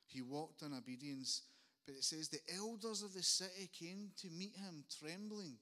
He 0.07 0.21
walked 0.21 0.61
in 0.61 0.73
obedience. 0.73 1.43
But 1.85 1.95
it 1.95 2.03
says 2.03 2.27
the 2.27 2.43
elders 2.53 3.01
of 3.01 3.13
the 3.13 3.23
city 3.23 3.69
came 3.71 4.11
to 4.21 4.27
meet 4.29 4.55
him 4.55 4.83
trembling. 4.99 5.55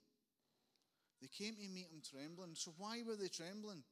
They 1.21 1.27
came 1.27 1.53
to 1.55 1.69
meet 1.69 1.87
him 1.91 2.01
trembling. 2.01 2.55
So 2.55 2.73
why 2.77 3.01
were 3.07 3.15
they 3.15 3.27
trembling? 3.27 3.83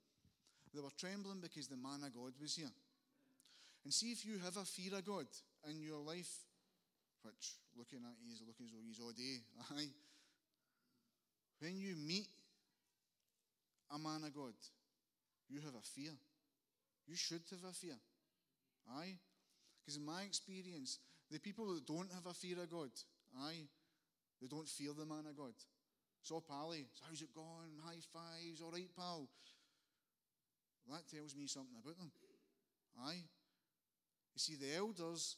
They 0.73 0.81
were 0.81 0.89
trembling 0.97 1.41
because 1.41 1.67
the 1.67 1.77
man 1.77 2.01
of 2.05 2.13
God 2.13 2.33
was 2.41 2.55
here. 2.55 2.73
And 3.83 3.93
see 3.93 4.11
if 4.11 4.25
you 4.25 4.39
have 4.39 4.57
a 4.57 4.65
fear 4.65 4.97
of 4.97 5.05
God 5.05 5.27
in 5.69 5.81
your 5.81 5.99
life, 5.99 6.31
which 7.23 7.55
looking 7.77 7.99
at 8.05 8.15
you 8.21 8.33
is 8.33 8.43
looking 8.45 8.65
as 8.65 8.71
though 8.71 8.85
he's 8.85 8.99
all 8.99 9.11
day. 9.11 9.41
Aye. 9.77 9.91
When 11.59 11.77
you 11.77 11.95
meet 11.95 12.27
a 13.91 13.97
man 13.97 14.23
of 14.23 14.33
God, 14.33 14.53
you 15.49 15.61
have 15.61 15.75
a 15.75 15.85
fear. 15.95 16.11
You 17.07 17.15
should 17.15 17.43
have 17.51 17.63
a 17.69 17.73
fear. 17.73 17.95
Aye? 18.91 19.15
Because 19.79 19.97
in 19.97 20.05
my 20.05 20.23
experience, 20.23 20.99
the 21.31 21.39
people 21.39 21.73
that 21.73 21.85
don't 21.85 22.11
have 22.13 22.25
a 22.25 22.33
fear 22.33 22.59
of 22.61 22.69
God, 22.69 22.91
aye, 23.39 23.67
they 24.41 24.47
don't 24.47 24.67
fear 24.67 24.91
the 24.97 25.05
man 25.05 25.25
of 25.29 25.35
God. 25.35 25.53
So, 26.21 26.39
Pally, 26.39 26.85
how's 27.01 27.21
it 27.21 27.33
going? 27.33 27.75
High 27.83 27.99
fives, 28.13 28.61
all 28.61 28.71
right, 28.71 28.87
pal. 28.95 29.27
That 30.89 31.07
tells 31.09 31.35
me 31.35 31.47
something 31.47 31.75
about 31.83 31.97
them. 31.97 32.11
Aye. 33.03 33.23
You 34.33 34.39
see, 34.39 34.55
the 34.55 34.75
elders, 34.75 35.37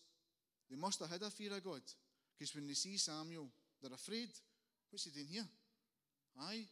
they 0.70 0.78
must 0.78 1.00
have 1.00 1.10
had 1.10 1.22
a 1.22 1.30
fear 1.30 1.54
of 1.54 1.64
God. 1.64 1.82
Because 2.38 2.56
when 2.56 2.68
they 2.68 2.74
see 2.74 2.98
Samuel, 2.98 3.48
they're 3.82 3.94
afraid. 3.94 4.30
What's 4.90 5.06
he 5.06 5.12
doing 5.12 5.28
here? 5.28 5.48
Aye. 6.42 6.68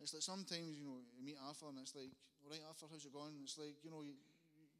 It's 0.00 0.14
like 0.14 0.22
sometimes, 0.22 0.78
you 0.78 0.86
know, 0.86 1.02
you 1.18 1.22
meet 1.26 1.38
Arthur 1.42 1.70
and 1.70 1.78
it's 1.82 1.94
like, 1.94 2.10
all 2.42 2.50
right, 2.50 2.62
Arthur, 2.66 2.86
how's 2.90 3.04
it 3.04 3.12
going? 3.12 3.34
It's 3.42 3.58
like, 3.58 3.74
you 3.82 3.90
know, 3.90 4.06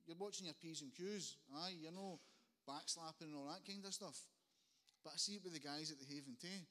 you're 0.07 0.19
watching 0.19 0.47
your 0.47 0.57
P's 0.57 0.81
and 0.81 0.95
Q's, 0.95 1.37
aye, 1.53 1.75
you 1.75 1.91
know, 1.91 2.23
backslapping 2.65 3.35
and 3.35 3.37
all 3.37 3.51
that 3.51 3.67
kind 3.67 3.83
of 3.85 3.93
stuff. 3.93 4.17
But 5.03 5.15
I 5.15 5.19
see 5.19 5.37
it 5.37 5.45
with 5.45 5.53
the 5.53 5.63
guys 5.63 5.91
at 5.91 5.99
the 5.99 6.07
Haven 6.07 6.39
too. 6.39 6.63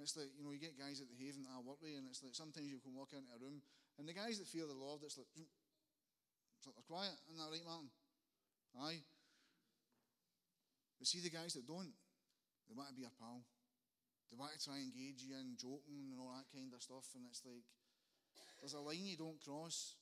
It's 0.00 0.16
like, 0.16 0.32
you 0.32 0.40
know, 0.40 0.50
you 0.50 0.58
get 0.58 0.80
guys 0.80 1.04
at 1.04 1.12
the 1.12 1.18
Haven 1.20 1.44
that 1.44 1.52
I 1.52 1.60
work 1.60 1.76
with, 1.84 1.92
and 1.92 2.08
it's 2.08 2.24
like 2.24 2.32
sometimes 2.32 2.72
you 2.72 2.80
can 2.80 2.96
walk 2.96 3.12
into 3.12 3.28
a 3.28 3.36
room, 3.36 3.60
and 4.00 4.08
the 4.08 4.16
guys 4.16 4.40
that 4.40 4.48
fear 4.48 4.64
the 4.64 4.72
Lord, 4.72 5.04
it's 5.04 5.20
like, 5.20 5.28
it's 5.36 6.64
like 6.64 6.72
they're 6.72 6.88
quiet, 6.88 7.12
isn't 7.28 7.36
that 7.36 7.52
right, 7.52 7.66
Martin? 7.68 7.92
Aye. 8.80 9.04
But 11.00 11.08
see 11.08 11.24
the 11.24 11.32
guys 11.32 11.56
that 11.56 11.66
don't, 11.66 11.96
they 12.68 12.76
want 12.76 12.92
to 12.92 12.94
be 12.94 13.08
a 13.08 13.16
pal. 13.16 13.40
They 14.28 14.36
want 14.36 14.52
to 14.52 14.60
try 14.60 14.76
and 14.76 14.92
engage 14.92 15.24
you 15.24 15.32
in 15.34 15.56
joking 15.56 16.12
and 16.12 16.20
all 16.20 16.36
that 16.36 16.46
kind 16.52 16.70
of 16.70 16.84
stuff, 16.84 17.08
and 17.16 17.24
it's 17.26 17.42
like, 17.42 17.64
there's 18.60 18.76
a 18.76 18.84
line 18.84 19.08
you 19.08 19.16
don't 19.16 19.40
cross 19.40 19.96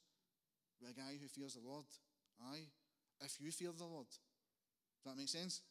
with 0.83 0.91
a 0.91 0.95
guy 0.95 1.15
who 1.15 1.29
fears 1.29 1.55
the 1.55 1.63
Lord. 1.63 1.87
Aye. 2.43 2.67
If 3.23 3.41
you 3.41 3.51
fear 3.51 3.71
the 3.71 3.85
Lord. 3.85 4.07
Does 4.11 5.07
that 5.07 5.17
make 5.17 5.29
sense? 5.29 5.63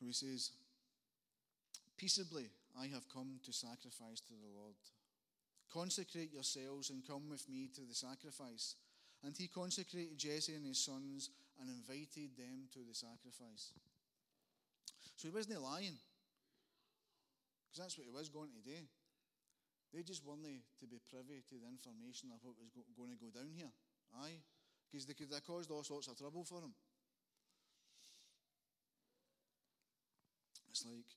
So 0.00 0.06
he 0.06 0.12
says, 0.12 0.50
Peaceably 1.96 2.48
I 2.78 2.86
have 2.86 3.08
come 3.12 3.40
to 3.44 3.52
sacrifice 3.52 4.20
to 4.20 4.32
the 4.32 4.52
Lord. 4.54 4.74
Consecrate 5.72 6.32
yourselves 6.32 6.90
and 6.90 7.06
come 7.06 7.28
with 7.30 7.48
me 7.48 7.68
to 7.74 7.82
the 7.82 7.94
sacrifice. 7.94 8.76
And 9.24 9.36
he 9.36 9.48
consecrated 9.48 10.18
Jesse 10.18 10.54
and 10.54 10.66
his 10.66 10.78
sons 10.78 11.30
and 11.60 11.68
invited 11.70 12.36
them 12.36 12.68
to 12.72 12.80
the 12.86 12.94
sacrifice. 12.94 13.72
So 15.16 15.28
he 15.28 15.34
wasn't 15.34 15.62
lying. 15.62 15.96
Because 17.64 17.80
that's 17.82 17.98
what 17.98 18.06
he 18.06 18.12
was 18.12 18.28
going 18.28 18.50
to 18.52 18.62
do. 18.62 18.76
They 19.94 20.02
just 20.02 20.24
weren't 20.24 20.44
to 20.44 20.86
be 20.86 21.00
privy 21.08 21.42
to 21.48 21.54
the 21.56 21.66
information 21.66 22.28
of 22.32 22.38
what 22.42 22.54
was 22.60 22.70
going 22.96 23.10
to 23.10 23.16
go 23.16 23.32
down 23.32 23.50
here. 23.56 23.72
Aye. 24.20 24.44
Because 24.90 25.06
they 25.06 25.14
could 25.14 25.32
have 25.32 25.44
caused 25.44 25.70
all 25.70 25.82
sorts 25.82 26.08
of 26.08 26.18
trouble 26.18 26.44
for 26.44 26.60
him. 26.60 26.74
It's 30.70 30.84
like 30.84 31.08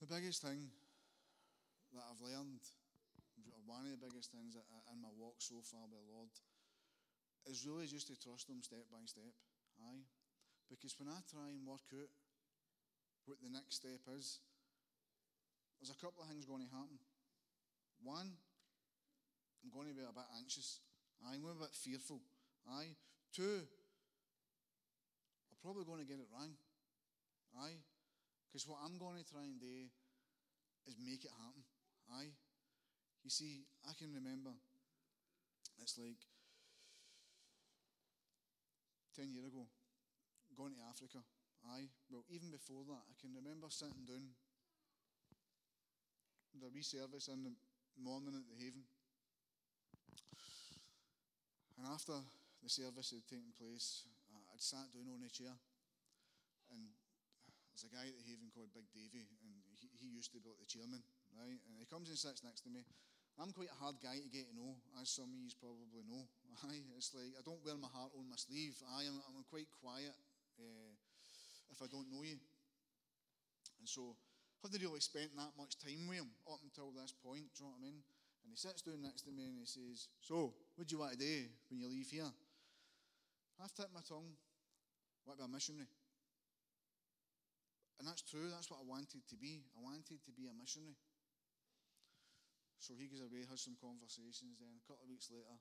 the 0.00 0.06
biggest 0.06 0.40
thing 0.40 0.70
that 1.92 2.04
I've 2.08 2.24
learned, 2.24 2.64
one 3.68 3.84
of 3.84 3.92
the 3.92 4.00
biggest 4.00 4.32
things 4.32 4.56
in 4.56 4.98
my 5.00 5.12
walk 5.16 5.38
so 5.38 5.60
far 5.64 5.84
with 5.88 6.00
the 6.00 6.08
Lord, 6.12 6.32
is 7.46 7.66
really 7.66 7.86
just 7.86 8.08
to 8.08 8.16
trust 8.16 8.48
Him 8.48 8.62
step 8.62 8.86
by 8.90 9.04
step. 9.04 9.34
Aye. 9.80 10.06
Because 10.70 10.96
when 10.96 11.08
I 11.08 11.20
try 11.28 11.52
and 11.52 11.66
work 11.66 11.84
out 11.92 12.10
what 13.26 13.38
the 13.42 13.52
next 13.52 13.82
step 13.82 14.00
is, 14.16 14.40
there's 15.78 15.92
a 15.92 16.00
couple 16.00 16.22
of 16.22 16.30
things 16.30 16.46
going 16.46 16.62
to 16.62 16.72
happen. 16.72 16.96
One, 18.02 18.30
I'm 19.62 19.70
going 19.70 19.90
to 19.90 19.94
be 19.94 20.02
a 20.02 20.14
bit 20.14 20.30
anxious. 20.38 20.80
I'm 21.22 21.44
a 21.44 21.54
bit 21.54 21.74
fearful. 21.74 22.22
Aye. 22.66 22.94
Two, 23.34 23.66
I'm 25.50 25.58
probably 25.62 25.84
going 25.84 26.00
to 26.00 26.06
get 26.06 26.18
it 26.22 26.30
wrong. 26.30 26.54
Aye. 27.58 27.82
Because 28.46 28.66
what 28.68 28.78
I'm 28.84 28.98
going 28.98 29.18
to 29.18 29.26
try 29.26 29.44
and 29.44 29.58
do 29.58 29.90
is 30.86 30.96
make 30.98 31.24
it 31.24 31.32
happen. 31.38 31.62
Aye. 32.12 32.36
You 33.24 33.30
see, 33.30 33.64
I 33.88 33.92
can 33.96 34.12
remember, 34.12 34.50
it's 35.80 35.96
like 35.96 36.20
10 39.16 39.32
years 39.32 39.48
ago, 39.48 39.64
going 40.56 40.74
to 40.74 40.82
Africa. 40.90 41.24
Aye. 41.72 41.88
Well, 42.10 42.24
even 42.28 42.50
before 42.50 42.84
that, 42.90 43.02
I 43.06 43.14
can 43.20 43.32
remember 43.32 43.70
sitting 43.70 44.04
down 44.04 44.34
the 46.58 46.68
wee 46.68 46.84
service 46.84 47.28
in 47.32 47.44
the 47.44 47.54
morning 47.96 48.34
at 48.36 48.44
the 48.50 48.58
Haven. 48.60 48.84
And 51.78 51.86
after 51.88 52.18
the 52.60 52.68
service 52.68 53.14
had 53.14 53.24
taken 53.24 53.56
place, 53.56 54.04
I'd 54.52 54.60
sat 54.60 54.92
down 54.92 55.08
on 55.08 55.24
a 55.24 55.32
chair, 55.32 55.54
and 56.70 56.82
there's 57.72 57.88
a 57.88 57.92
guy 57.94 58.04
at 58.04 58.16
the 58.16 58.26
Haven 58.28 58.52
called 58.52 58.74
Big 58.76 58.86
Davy, 58.92 59.24
and 59.24 59.54
he, 59.80 59.88
he 59.96 60.08
used 60.12 60.30
to 60.36 60.38
be 60.38 60.44
like 60.44 60.60
the 60.60 60.68
chairman, 60.68 61.00
right? 61.36 61.60
And 61.68 61.74
he 61.78 61.86
comes 61.88 62.08
and 62.08 62.18
sits 62.18 62.44
next 62.44 62.62
to 62.66 62.70
me. 62.70 62.84
I'm 63.40 63.50
quite 63.50 63.72
a 63.72 63.78
hard 63.80 63.96
guy 64.04 64.20
to 64.20 64.28
get 64.28 64.44
to 64.50 64.54
know, 64.54 64.76
as 65.00 65.08
some 65.08 65.32
of 65.32 65.40
you 65.40 65.48
probably 65.56 66.04
know. 66.04 66.28
It's 67.00 67.16
like 67.16 67.32
I 67.32 67.42
don't 67.42 67.64
wear 67.64 67.74
my 67.80 67.88
heart 67.88 68.12
on 68.14 68.28
my 68.28 68.36
sleeve. 68.36 68.76
I 68.92 69.08
am 69.08 69.16
I'm 69.32 69.42
quite 69.48 69.66
quiet 69.80 70.14
uh, 70.60 70.92
if 71.72 71.80
I 71.80 71.88
don't 71.88 72.12
know 72.12 72.22
you. 72.22 72.36
And 73.80 73.88
so 73.88 74.14
I 74.62 74.68
haven't 74.68 74.84
really 74.84 75.02
spent 75.02 75.34
that 75.34 75.56
much 75.58 75.74
time 75.80 76.06
with 76.06 76.22
him 76.22 76.30
up 76.46 76.62
until 76.62 76.94
this 76.94 77.10
point, 77.10 77.50
do 77.56 77.64
you 77.64 77.66
know 77.66 77.74
what 77.74 77.82
I 77.82 77.86
mean? 77.88 77.98
And 78.44 78.54
he 78.54 78.58
sits 78.58 78.82
down 78.82 79.02
next 79.02 79.26
to 79.26 79.32
me 79.34 79.48
and 79.48 79.58
he 79.58 79.66
says, 79.66 80.06
So, 80.22 80.54
what 80.76 80.86
do 80.86 80.94
you 80.94 81.00
want 81.02 81.16
to 81.16 81.18
do 81.18 81.50
when 81.66 81.82
you 81.82 81.88
leave 81.88 82.10
here? 82.10 82.30
I've 83.58 83.74
tipped 83.74 83.94
my 83.94 84.06
tongue. 84.06 84.34
What 85.24 85.34
about 85.38 85.50
a 85.50 85.52
missionary? 85.52 85.90
And 87.98 88.06
that's 88.06 88.22
true, 88.22 88.50
that's 88.50 88.70
what 88.70 88.82
I 88.82 88.86
wanted 88.86 89.22
to 89.30 89.36
be. 89.38 89.62
I 89.78 89.80
wanted 89.82 90.18
to 90.26 90.32
be 90.34 90.50
a 90.50 90.54
missionary. 90.58 90.98
So 92.82 92.98
he 92.98 93.06
goes 93.06 93.22
away, 93.22 93.46
has 93.46 93.62
some 93.62 93.78
conversations, 93.78 94.58
then 94.58 94.74
a 94.74 94.82
couple 94.82 95.06
of 95.06 95.14
weeks 95.14 95.30
later, 95.30 95.54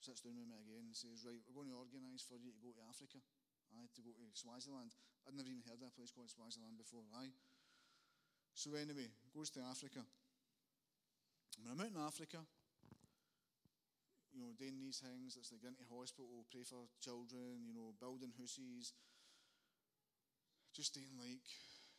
sits 0.00 0.24
down 0.24 0.40
with 0.40 0.48
me 0.48 0.56
again 0.64 0.88
and 0.88 0.96
says, 0.96 1.20
Right, 1.28 1.44
we're 1.44 1.60
going 1.60 1.68
to 1.68 1.76
organise 1.76 2.24
for 2.24 2.40
you 2.40 2.48
to 2.56 2.60
go 2.64 2.72
to 2.72 2.82
Africa. 2.88 3.20
I 3.68 3.84
had 3.84 3.92
to 3.92 4.02
go 4.04 4.16
to 4.16 4.24
Swaziland. 4.32 4.96
I'd 5.28 5.36
never 5.36 5.52
even 5.52 5.60
heard 5.68 5.84
of 5.84 5.92
a 5.92 5.96
place 5.96 6.08
called 6.08 6.32
Swaziland 6.32 6.80
before. 6.80 7.04
Aye. 7.20 7.36
So 8.56 8.72
anyway, 8.72 9.12
goes 9.36 9.52
to 9.56 9.64
Africa. 9.64 10.00
When 11.60 11.68
I'm 11.68 11.84
out 11.84 11.92
in 11.92 12.00
Africa, 12.00 12.40
you 14.32 14.40
know, 14.40 14.56
doing 14.56 14.80
these 14.80 15.04
things. 15.04 15.36
It's 15.36 15.52
like 15.52 15.60
going 15.60 15.76
to 15.76 15.88
hospital, 15.92 16.48
pray 16.48 16.64
for 16.64 16.88
children, 17.04 17.68
you 17.68 17.76
know, 17.76 17.92
building 18.00 18.32
houses. 18.40 18.96
Just 20.72 20.96
doing 20.96 21.12
like 21.20 21.44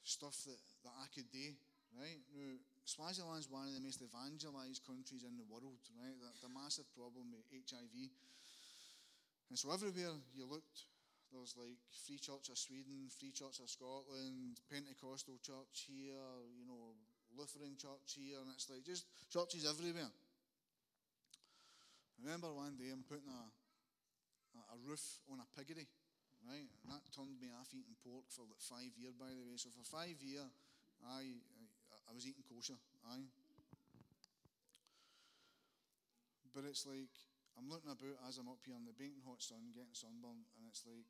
stuff 0.02 0.34
that, 0.50 0.58
that 0.82 0.96
I 0.98 1.06
could 1.14 1.30
do, 1.30 1.54
right? 1.98 2.22
Now, 2.34 2.58
Swaziland's 2.84 3.50
one 3.50 3.70
of 3.70 3.74
the 3.74 3.84
most 3.84 4.04
evangelized 4.04 4.84
countries 4.84 5.24
in 5.24 5.38
the 5.40 5.48
world, 5.48 5.80
right? 5.96 6.18
The, 6.42 6.52
massive 6.52 6.88
problem 6.94 7.34
with 7.34 7.48
HIV. 7.50 8.12
And 9.50 9.58
so 9.58 9.72
everywhere 9.72 10.16
you 10.36 10.46
looked, 10.46 10.86
there's 11.34 11.58
like 11.58 11.80
Free 12.06 12.22
Church 12.22 12.50
of 12.54 12.58
Sweden, 12.58 13.10
Free 13.10 13.34
Church 13.34 13.58
of 13.58 13.70
Scotland, 13.70 14.62
Pentecostal 14.70 15.42
Church 15.42 15.90
here, 15.90 16.30
you 16.54 16.66
know, 16.70 16.94
Lutheran 17.34 17.74
Church 17.74 18.20
here, 18.20 18.38
and 18.38 18.54
it's 18.54 18.70
like 18.70 18.86
just 18.86 19.10
churches 19.34 19.66
everywhere. 19.66 20.14
I 22.14 22.18
remember 22.22 22.54
one 22.54 22.78
day 22.78 22.94
I'm 22.94 23.02
putting 23.02 23.34
a, 23.34 23.44
a 24.74 24.78
roof 24.86 25.02
on 25.34 25.42
a 25.42 25.48
piggery, 25.58 25.90
right? 26.46 26.70
And 26.86 26.88
that 26.94 27.02
turned 27.10 27.42
me 27.42 27.50
off 27.58 27.74
eating 27.74 27.98
pork 28.06 28.30
for 28.30 28.46
like 28.46 28.62
five 28.62 28.94
years, 28.96 29.18
by 29.18 29.34
the 29.34 29.42
way. 29.42 29.58
So 29.58 29.74
for 29.74 29.84
five 29.84 30.22
years, 30.22 30.54
I, 31.04 31.36
I, 32.14 32.16
was 32.16 32.30
eating 32.30 32.46
kosher, 32.46 32.78
aye. 33.10 33.26
But 36.54 36.70
it's 36.70 36.86
like, 36.86 37.10
I'm 37.58 37.66
looking 37.66 37.90
about 37.90 38.22
as 38.30 38.38
I'm 38.38 38.46
up 38.54 38.62
here 38.62 38.78
in 38.78 38.86
the 38.86 38.94
baking 38.94 39.26
hot 39.26 39.42
sun, 39.42 39.74
getting 39.74 39.98
sunburned, 39.98 40.46
and 40.54 40.70
it's 40.70 40.86
like, 40.86 41.10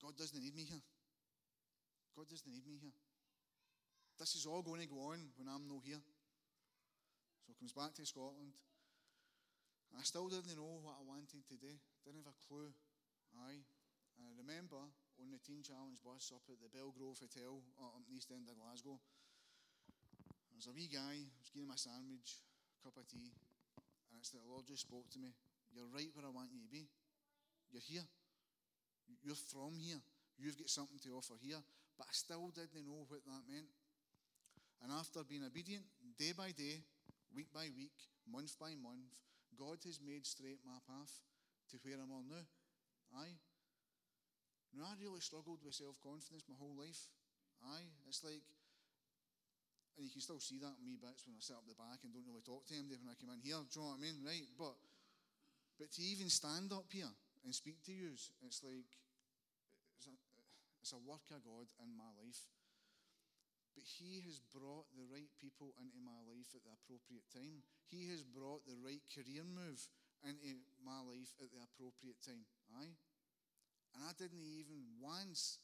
God 0.00 0.16
doesn't 0.16 0.40
need 0.40 0.56
me 0.56 0.64
here. 0.64 0.80
God 2.16 2.24
doesn't 2.32 2.48
need 2.48 2.64
me 2.64 2.80
here. 2.80 2.96
This 4.16 4.32
is 4.32 4.48
all 4.48 4.64
going 4.64 4.80
to 4.80 4.88
go 4.88 5.12
on 5.12 5.20
when 5.36 5.44
I'm 5.44 5.68
not 5.68 5.84
here. 5.84 6.00
So 7.44 7.52
comes 7.60 7.76
back 7.76 7.92
to 8.00 8.08
Scotland. 8.08 8.56
I 9.92 10.02
still 10.08 10.32
didn't 10.32 10.56
know 10.56 10.80
what 10.80 10.96
I 10.96 11.04
wanted 11.04 11.44
to 11.44 11.56
do. 11.60 11.72
Didn't 12.08 12.24
have 12.24 12.32
a 12.32 12.38
clue. 12.48 12.72
Aye. 13.44 13.60
And 14.16 14.22
I 14.24 14.32
remember 14.40 14.80
on 15.18 15.34
the 15.34 15.42
Teen 15.42 15.66
Challenge 15.66 15.98
bus 16.02 16.30
up 16.30 16.46
at 16.46 16.58
the 16.62 16.70
Bellgrove 16.70 17.18
Hotel 17.18 17.58
up 17.82 17.98
in 17.98 18.06
the 18.06 18.14
east 18.14 18.30
end 18.30 18.46
of 18.46 18.54
Glasgow, 18.54 18.98
there 20.50 20.58
was 20.58 20.70
a 20.70 20.74
wee 20.74 20.90
guy, 20.90 21.26
I 21.26 21.38
was 21.42 21.50
getting 21.50 21.70
my 21.70 21.78
sandwich, 21.78 22.42
a 22.42 22.78
cup 22.86 22.98
of 22.98 23.06
tea, 23.10 23.34
and 24.10 24.18
it's 24.18 24.30
the 24.30 24.42
Lord 24.46 24.66
just 24.66 24.86
spoke 24.86 25.10
to 25.14 25.18
me. 25.18 25.34
You're 25.74 25.90
right 25.90 26.08
where 26.14 26.26
I 26.26 26.32
want 26.32 26.50
you 26.50 26.62
to 26.62 26.70
be. 26.70 26.88
You're 27.70 27.84
here. 27.84 28.06
You're 29.22 29.38
from 29.38 29.76
here. 29.78 30.00
You've 30.38 30.56
got 30.56 30.70
something 30.70 30.98
to 31.04 31.10
offer 31.14 31.36
here. 31.38 31.60
But 31.98 32.06
I 32.08 32.14
still 32.14 32.48
didn't 32.54 32.86
know 32.86 33.04
what 33.10 33.20
that 33.26 33.44
meant. 33.50 33.68
And 34.82 34.94
after 34.94 35.26
being 35.26 35.44
obedient, 35.44 35.84
day 36.16 36.32
by 36.32 36.54
day, 36.54 36.80
week 37.34 37.50
by 37.52 37.68
week, 37.74 37.94
month 38.30 38.54
by 38.58 38.78
month, 38.78 39.10
God 39.58 39.82
has 39.84 39.98
made 40.00 40.24
straight 40.24 40.62
my 40.64 40.78
path 40.86 41.12
to 41.70 41.76
where 41.82 41.98
I'm 41.98 42.12
on 42.14 42.30
now. 42.30 42.46
Aye. 43.18 43.47
Now, 44.76 44.92
I 44.92 44.94
really 45.00 45.20
struggled 45.24 45.64
with 45.64 45.74
self 45.74 45.96
confidence 46.04 46.44
my 46.48 46.58
whole 46.58 46.76
life. 46.76 47.08
Aye. 47.64 47.90
It's 48.06 48.22
like, 48.22 48.44
and 49.98 50.06
you 50.06 50.14
can 50.14 50.22
still 50.22 50.38
see 50.38 50.62
that 50.62 50.78
in 50.78 50.86
me 50.86 50.94
bits 50.94 51.26
when 51.26 51.34
I 51.34 51.42
sit 51.42 51.58
up 51.58 51.66
the 51.66 51.74
back 51.74 52.06
and 52.06 52.14
don't 52.14 52.22
really 52.22 52.46
talk 52.46 52.62
to 52.70 52.74
him 52.78 52.86
when 52.86 53.10
I 53.10 53.18
come 53.18 53.34
in 53.34 53.42
here. 53.42 53.58
Do 53.66 53.66
you 53.66 53.82
know 53.82 53.90
what 53.90 53.98
I 53.98 54.06
mean? 54.06 54.18
Right. 54.22 54.46
But, 54.54 54.78
but 55.74 55.90
to 55.98 56.00
even 56.06 56.30
stand 56.30 56.70
up 56.70 56.86
here 56.94 57.10
and 57.42 57.50
speak 57.50 57.82
to 57.90 57.94
you, 57.94 58.14
it's 58.14 58.62
like, 58.62 58.86
it's 59.98 60.06
a, 60.06 60.14
it's 60.78 60.94
a 60.94 61.02
work 61.02 61.26
of 61.34 61.42
God 61.42 61.66
in 61.82 61.90
my 61.98 62.06
life. 62.22 62.46
But 63.74 63.82
He 63.82 64.22
has 64.22 64.38
brought 64.54 64.86
the 64.94 65.06
right 65.10 65.30
people 65.42 65.74
into 65.82 65.98
my 65.98 66.18
life 66.30 66.54
at 66.54 66.62
the 66.62 66.74
appropriate 66.78 67.26
time. 67.34 67.66
He 67.90 68.06
has 68.14 68.22
brought 68.22 68.62
the 68.70 68.78
right 68.78 69.02
career 69.10 69.42
move 69.42 69.82
into 70.22 70.62
my 70.86 71.02
life 71.02 71.34
at 71.42 71.50
the 71.50 71.58
appropriate 71.58 72.22
time. 72.22 72.46
Aye? 72.78 72.94
And 73.98 74.06
I 74.06 74.14
didn't 74.14 74.46
even 74.46 74.78
once 75.02 75.58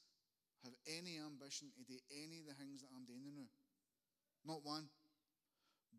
have 0.66 0.74
any 0.90 1.22
ambition 1.22 1.70
to 1.78 1.86
do 1.86 1.94
any 2.10 2.42
of 2.42 2.50
the 2.50 2.58
things 2.58 2.82
that 2.82 2.90
I'm 2.90 3.06
doing 3.06 3.30
now. 3.30 3.46
Not 4.42 4.66
one. 4.66 4.90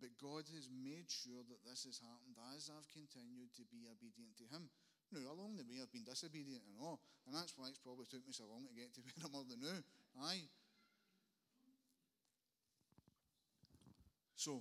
But 0.03 0.11
God 0.19 0.43
has 0.51 0.67
made 0.67 1.07
sure 1.07 1.47
that 1.47 1.63
this 1.63 1.87
has 1.87 2.03
happened 2.03 2.35
as 2.51 2.67
I've 2.67 2.91
continued 2.91 3.55
to 3.55 3.63
be 3.71 3.87
obedient 3.87 4.35
to 4.43 4.45
Him. 4.51 4.67
Now, 5.15 5.31
along 5.31 5.55
the 5.55 5.63
way, 5.63 5.79
I've 5.79 5.95
been 5.95 6.03
disobedient 6.03 6.67
and 6.67 6.75
all, 6.75 6.99
and 7.23 7.31
that's 7.31 7.55
why 7.55 7.71
it's 7.71 7.79
probably 7.79 8.03
took 8.11 8.27
me 8.27 8.35
so 8.35 8.43
long 8.51 8.67
to 8.67 8.75
get 8.75 8.91
to 8.99 9.01
where 9.07 9.15
I'm 9.23 9.31
at 9.31 9.55
now. 9.55 9.79
Aye. 10.27 10.51
So, 14.35 14.59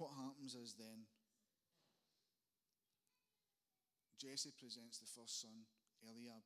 what 0.00 0.16
happens 0.16 0.56
is 0.56 0.72
then 0.80 1.04
Jesse 4.16 4.54
presents 4.56 5.02
the 5.02 5.10
first 5.10 5.42
son, 5.42 5.66
Eliab. 6.08 6.42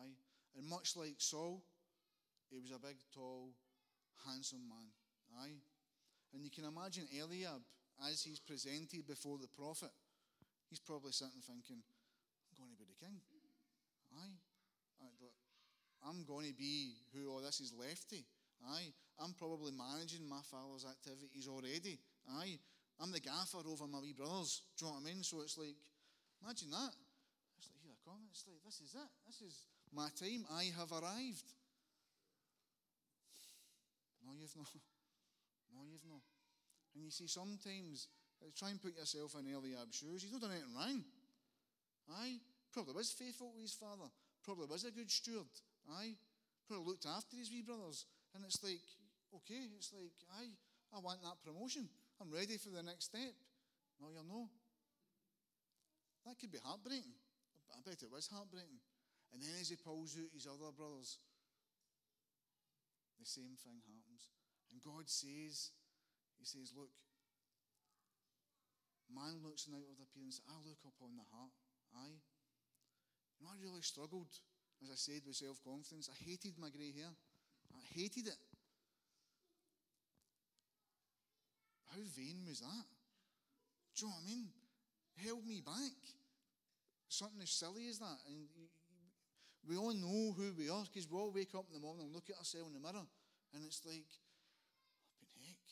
Aye. 0.00 0.16
And 0.56 0.68
much 0.68 0.96
like 0.96 1.18
Saul, 1.18 1.62
he 2.50 2.58
was 2.58 2.70
a 2.70 2.78
big, 2.78 2.96
tall, 3.14 3.50
handsome 4.26 4.68
man. 4.68 4.88
Aye. 5.40 5.58
And 6.32 6.44
you 6.44 6.50
can 6.50 6.64
imagine 6.64 7.06
Eliab, 7.14 7.62
as 8.10 8.22
he's 8.22 8.40
presented 8.40 9.06
before 9.06 9.38
the 9.38 9.48
prophet, 9.48 9.90
he's 10.68 10.80
probably 10.80 11.12
sitting 11.12 11.42
thinking, 11.46 11.82
I'm 12.54 12.58
going 12.58 12.70
to 12.70 12.78
be 12.78 12.86
the 12.86 12.98
king. 13.06 13.18
Aye. 14.18 14.38
Uh, 15.02 16.08
I'm 16.08 16.24
going 16.24 16.46
to 16.46 16.54
be 16.54 16.94
who 17.14 17.30
all 17.30 17.40
this 17.40 17.60
is 17.60 17.72
lefty. 17.72 18.26
Aye. 18.68 18.92
I'm 19.18 19.34
probably 19.34 19.72
managing 19.72 20.28
my 20.28 20.42
father's 20.50 20.84
activities 20.84 21.48
already. 21.48 21.98
Aye. 22.38 22.58
I'm 23.00 23.10
the 23.10 23.20
gaffer 23.20 23.58
over 23.66 23.86
my 23.86 23.98
wee 24.00 24.12
brothers. 24.12 24.62
Do 24.78 24.86
you 24.86 24.90
know 24.90 24.98
what 24.98 25.02
I 25.02 25.12
mean? 25.12 25.22
So 25.22 25.40
it's 25.42 25.58
like, 25.58 25.74
imagine 26.42 26.70
that. 26.70 26.94
Come. 28.14 28.30
It's 28.30 28.46
like, 28.46 28.62
this 28.62 28.78
is 28.78 28.94
it. 28.94 29.10
This 29.26 29.42
is 29.42 29.66
my 29.90 30.06
time. 30.14 30.46
I 30.54 30.70
have 30.78 30.94
arrived. 30.94 31.50
No, 34.22 34.30
you've 34.38 34.54
not. 34.54 34.70
No, 35.74 35.82
you've 35.90 36.06
not. 36.06 36.22
And 36.94 37.02
you 37.02 37.10
see, 37.10 37.26
sometimes, 37.26 38.06
uh, 38.38 38.54
try 38.54 38.70
and 38.70 38.78
put 38.78 38.94
yourself 38.94 39.34
in 39.34 39.50
Eliab's 39.50 39.98
shoes. 39.98 40.22
He's 40.22 40.30
not 40.30 40.46
done 40.46 40.54
anything 40.54 40.78
wrong. 40.78 41.02
Aye. 42.22 42.38
Probably 42.70 42.94
was 42.94 43.10
faithful 43.10 43.50
to 43.50 43.60
his 43.60 43.74
father. 43.74 44.06
Probably 44.46 44.70
was 44.70 44.86
a 44.86 44.94
good 44.94 45.10
steward. 45.10 45.50
Aye. 45.90 46.14
Probably 46.70 46.86
looked 46.86 47.06
after 47.10 47.34
his 47.34 47.50
wee 47.50 47.66
brothers. 47.66 48.06
And 48.34 48.46
it's 48.46 48.62
like, 48.62 48.82
okay, 49.42 49.74
it's 49.74 49.90
like, 49.90 50.14
aye, 50.38 50.54
I 50.94 51.02
want 51.02 51.18
that 51.22 51.42
promotion. 51.42 51.90
I'm 52.22 52.30
ready 52.30 52.62
for 52.62 52.70
the 52.70 52.82
next 52.82 53.10
step. 53.10 53.34
No, 53.98 54.06
you're 54.14 54.22
not. 54.22 54.54
That 56.26 56.38
could 56.38 56.54
be 56.54 56.62
heartbreaking. 56.62 57.18
I 57.74 57.82
bet 57.82 58.06
it 58.06 58.10
was 58.10 58.30
heartbreaking. 58.30 58.78
And 59.34 59.42
then 59.42 59.50
as 59.58 59.68
he 59.68 59.76
pulls 59.76 60.14
out 60.14 60.30
his 60.30 60.46
other 60.46 60.70
brothers, 60.70 61.18
the 63.18 63.26
same 63.26 63.58
thing 63.66 63.82
happens. 63.82 64.30
And 64.70 64.78
God 64.78 65.10
says, 65.10 65.74
He 66.38 66.46
says, 66.46 66.70
Look, 66.70 66.94
man 69.10 69.42
looks 69.42 69.66
on 69.66 69.74
outward 69.74 69.98
appearance, 70.02 70.38
I 70.46 70.54
look 70.62 70.82
upon 70.86 71.18
the 71.18 71.26
heart. 71.34 71.54
Aye. 71.98 72.22
You 73.38 73.46
know, 73.46 73.54
I 73.54 73.58
really 73.58 73.82
struggled, 73.82 74.30
as 74.82 74.90
I 74.90 74.98
said, 74.98 75.22
with 75.26 75.34
self 75.34 75.58
confidence. 75.62 76.10
I 76.10 76.18
hated 76.18 76.54
my 76.58 76.70
grey 76.70 76.94
hair. 76.94 77.10
I 77.74 77.82
hated 77.94 78.30
it. 78.30 78.42
How 81.90 82.02
vain 82.14 82.42
was 82.46 82.60
that? 82.60 82.86
Do 83.94 84.06
you 84.06 84.10
know 84.10 84.14
what 84.18 84.26
I 84.26 84.30
mean? 84.30 84.48
Held 85.22 85.46
me 85.46 85.62
back. 85.62 85.94
Something 87.14 87.46
as 87.46 87.54
silly 87.54 87.86
as 87.86 88.02
that. 88.02 88.18
And 88.26 88.50
we 89.62 89.78
all 89.78 89.94
know 89.94 90.34
who 90.34 90.50
we 90.58 90.66
are 90.66 90.82
because 90.82 91.06
we 91.06 91.14
all 91.14 91.30
wake 91.30 91.54
up 91.54 91.70
in 91.70 91.78
the 91.78 91.84
morning 91.84 92.10
and 92.10 92.12
look 92.12 92.26
at 92.26 92.34
ourselves 92.34 92.66
in 92.66 92.74
the 92.74 92.82
mirror 92.82 93.06
and 93.54 93.62
it's 93.62 93.86
like, 93.86 94.10
the 95.22 95.30
heck? 95.46 95.62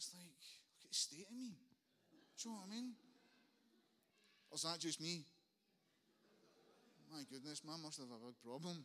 It's 0.00 0.16
like, 0.16 0.32
look 0.32 0.88
at 0.88 0.90
the 0.90 0.96
state 0.96 1.28
of 1.28 1.36
me. 1.36 1.60
Do 2.40 2.40
you 2.40 2.46
know 2.48 2.56
what 2.56 2.72
I 2.72 2.72
mean? 2.72 2.96
Or 4.48 4.56
is 4.56 4.64
that 4.64 4.80
just 4.80 4.96
me? 4.96 5.28
My 7.12 7.20
goodness, 7.28 7.60
man 7.60 7.84
must 7.84 8.00
have 8.00 8.08
a 8.08 8.16
big 8.24 8.40
problem. 8.40 8.80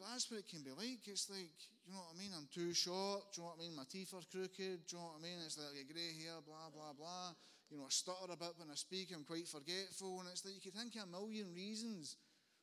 But 0.00 0.08
that's 0.16 0.30
what 0.30 0.40
it 0.40 0.48
can 0.48 0.64
be 0.64 0.72
like. 0.72 1.04
It's 1.04 1.28
like, 1.28 1.52
you 1.84 1.92
know 1.92 2.00
what 2.00 2.16
I 2.16 2.18
mean? 2.18 2.32
I'm 2.32 2.48
too 2.48 2.72
short. 2.72 3.28
Do 3.34 3.42
you 3.42 3.44
know 3.44 3.52
what 3.52 3.60
I 3.60 3.68
mean? 3.68 3.76
My 3.76 3.84
teeth 3.84 4.14
are 4.16 4.24
crooked. 4.32 4.88
Do 4.88 4.88
you 4.88 4.96
know 4.96 5.12
what 5.12 5.20
I 5.20 5.26
mean? 5.26 5.36
It's 5.44 5.58
like 5.60 5.74
a 5.74 5.84
grey 5.84 6.16
hair, 6.16 6.40
blah, 6.46 6.72
blah, 6.72 6.96
blah. 6.96 7.36
You 7.70 7.76
know, 7.76 7.84
I 7.84 7.90
stutter 7.90 8.32
a 8.32 8.36
bit 8.36 8.56
when 8.56 8.70
I 8.70 8.74
speak. 8.74 9.12
I'm 9.14 9.24
quite 9.24 9.46
forgetful. 9.46 10.20
And 10.20 10.28
it's 10.30 10.44
like 10.44 10.54
you 10.54 10.60
could 10.60 10.78
think 10.78 10.96
of 10.96 11.08
a 11.08 11.12
million 11.12 11.52
reasons 11.54 12.16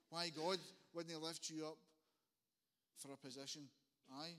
why 0.10 0.30
God 0.30 0.58
wouldn't 0.94 1.22
lift 1.22 1.50
you 1.50 1.65
up 1.65 1.78
for 2.98 3.12
a 3.13 3.18
position. 3.18 3.63
Aye. 4.12 4.38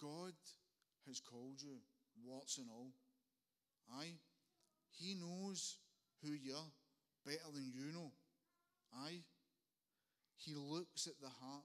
God 0.00 0.32
has 1.06 1.20
called 1.20 1.60
you, 1.60 1.76
warts 2.24 2.58
and 2.58 2.68
all. 2.70 2.92
Aye. 3.98 4.16
He 4.90 5.14
knows 5.14 5.76
who 6.22 6.32
you 6.32 6.54
are 6.54 6.72
better 7.24 7.52
than 7.52 7.70
you 7.74 7.92
know. 7.92 8.12
Aye. 9.04 9.20
He 10.36 10.54
looks 10.54 11.06
at 11.06 11.20
the 11.20 11.28
heart. 11.28 11.64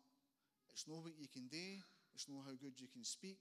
It's 0.74 0.88
not 0.88 1.04
what 1.04 1.14
you 1.20 1.28
can 1.28 1.48
do, 1.48 1.84
it's 2.16 2.28
not 2.30 2.44
how 2.48 2.56
good 2.56 2.80
you 2.80 2.88
can 2.88 3.04
speak, 3.04 3.40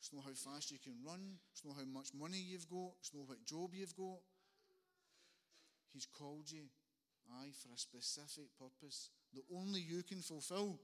it's 0.00 0.12
not 0.14 0.24
how 0.24 0.32
fast 0.32 0.70
you 0.70 0.78
can 0.82 0.94
run, 1.04 1.36
it's 1.52 1.62
not 1.62 1.76
how 1.76 1.84
much 1.84 2.08
money 2.18 2.40
you've 2.40 2.68
got, 2.68 2.96
it's 2.98 3.12
not 3.12 3.28
what 3.28 3.44
job 3.44 3.74
you've 3.74 3.94
got. 3.94 4.16
He's 5.92 6.06
called 6.06 6.50
you, 6.50 6.62
aye, 7.30 7.52
for 7.52 7.74
a 7.74 7.78
specific 7.78 8.48
purpose 8.58 9.10
that 9.34 9.42
only 9.54 9.80
you 9.80 10.02
can 10.02 10.22
fulfill. 10.22 10.80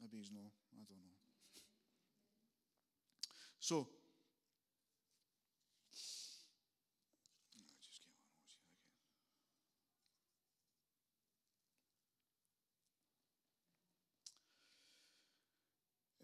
Maybe 0.00 0.16
he's 0.18 0.32
no, 0.32 0.40
I 0.40 0.82
don't 0.88 0.98
know. 0.98 1.14
So, 3.60 3.86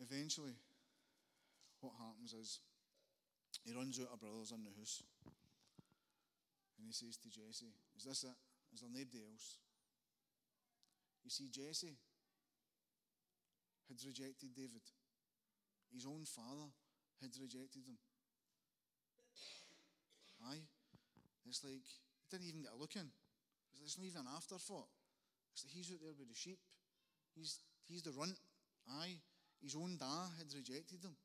Eventually, 0.04 0.52
what 1.80 1.94
happens 1.96 2.32
is 2.36 2.60
he 3.64 3.72
runs 3.72 4.00
out 4.00 4.12
of 4.12 4.20
brothers 4.20 4.52
in 4.52 4.60
the 4.64 4.74
house 4.76 5.02
and 6.76 6.84
he 6.84 6.92
says 6.92 7.16
to 7.16 7.32
Jesse, 7.32 7.72
Is 7.96 8.04
this 8.04 8.24
it? 8.24 8.36
Is 8.74 8.80
there 8.84 8.92
nobody 8.92 9.24
else? 9.24 9.56
You 11.24 11.30
see, 11.30 11.48
Jesse 11.48 11.96
had 13.88 13.96
rejected 14.04 14.52
David. 14.52 14.84
His 15.88 16.04
own 16.04 16.28
father 16.28 16.68
had 17.22 17.32
rejected 17.40 17.88
him. 17.88 17.96
Aye. 20.44 20.68
It's 21.48 21.64
like 21.64 21.80
he 21.80 22.28
didn't 22.28 22.48
even 22.48 22.62
get 22.62 22.76
a 22.76 22.80
look 22.80 22.96
in. 22.96 23.08
It's, 23.80 23.96
not 23.96 24.04
even 24.04 24.28
an 24.28 24.36
afterthought. 24.36 24.88
It's 25.52 25.64
like 25.64 25.72
he's 25.72 25.88
out 25.92 26.00
there 26.02 26.12
with 26.18 26.28
the 26.28 26.36
sheep. 26.36 26.58
He's, 27.36 27.60
he's 27.88 28.02
the 28.02 28.12
runt. 28.12 28.36
Aye. 29.00 29.20
His 29.64 29.74
own 29.74 29.96
dad 29.96 30.36
had 30.36 30.52
rejected 30.52 31.00
him. 31.00 31.16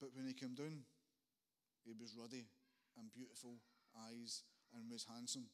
But 0.00 0.16
when 0.16 0.26
he 0.26 0.32
came 0.32 0.54
down, 0.54 0.88
he 1.84 1.92
was 1.92 2.16
ruddy 2.16 2.48
and 2.96 3.12
beautiful 3.12 3.60
eyes 3.92 4.42
and 4.72 4.90
was 4.90 5.04
handsome. 5.04 5.52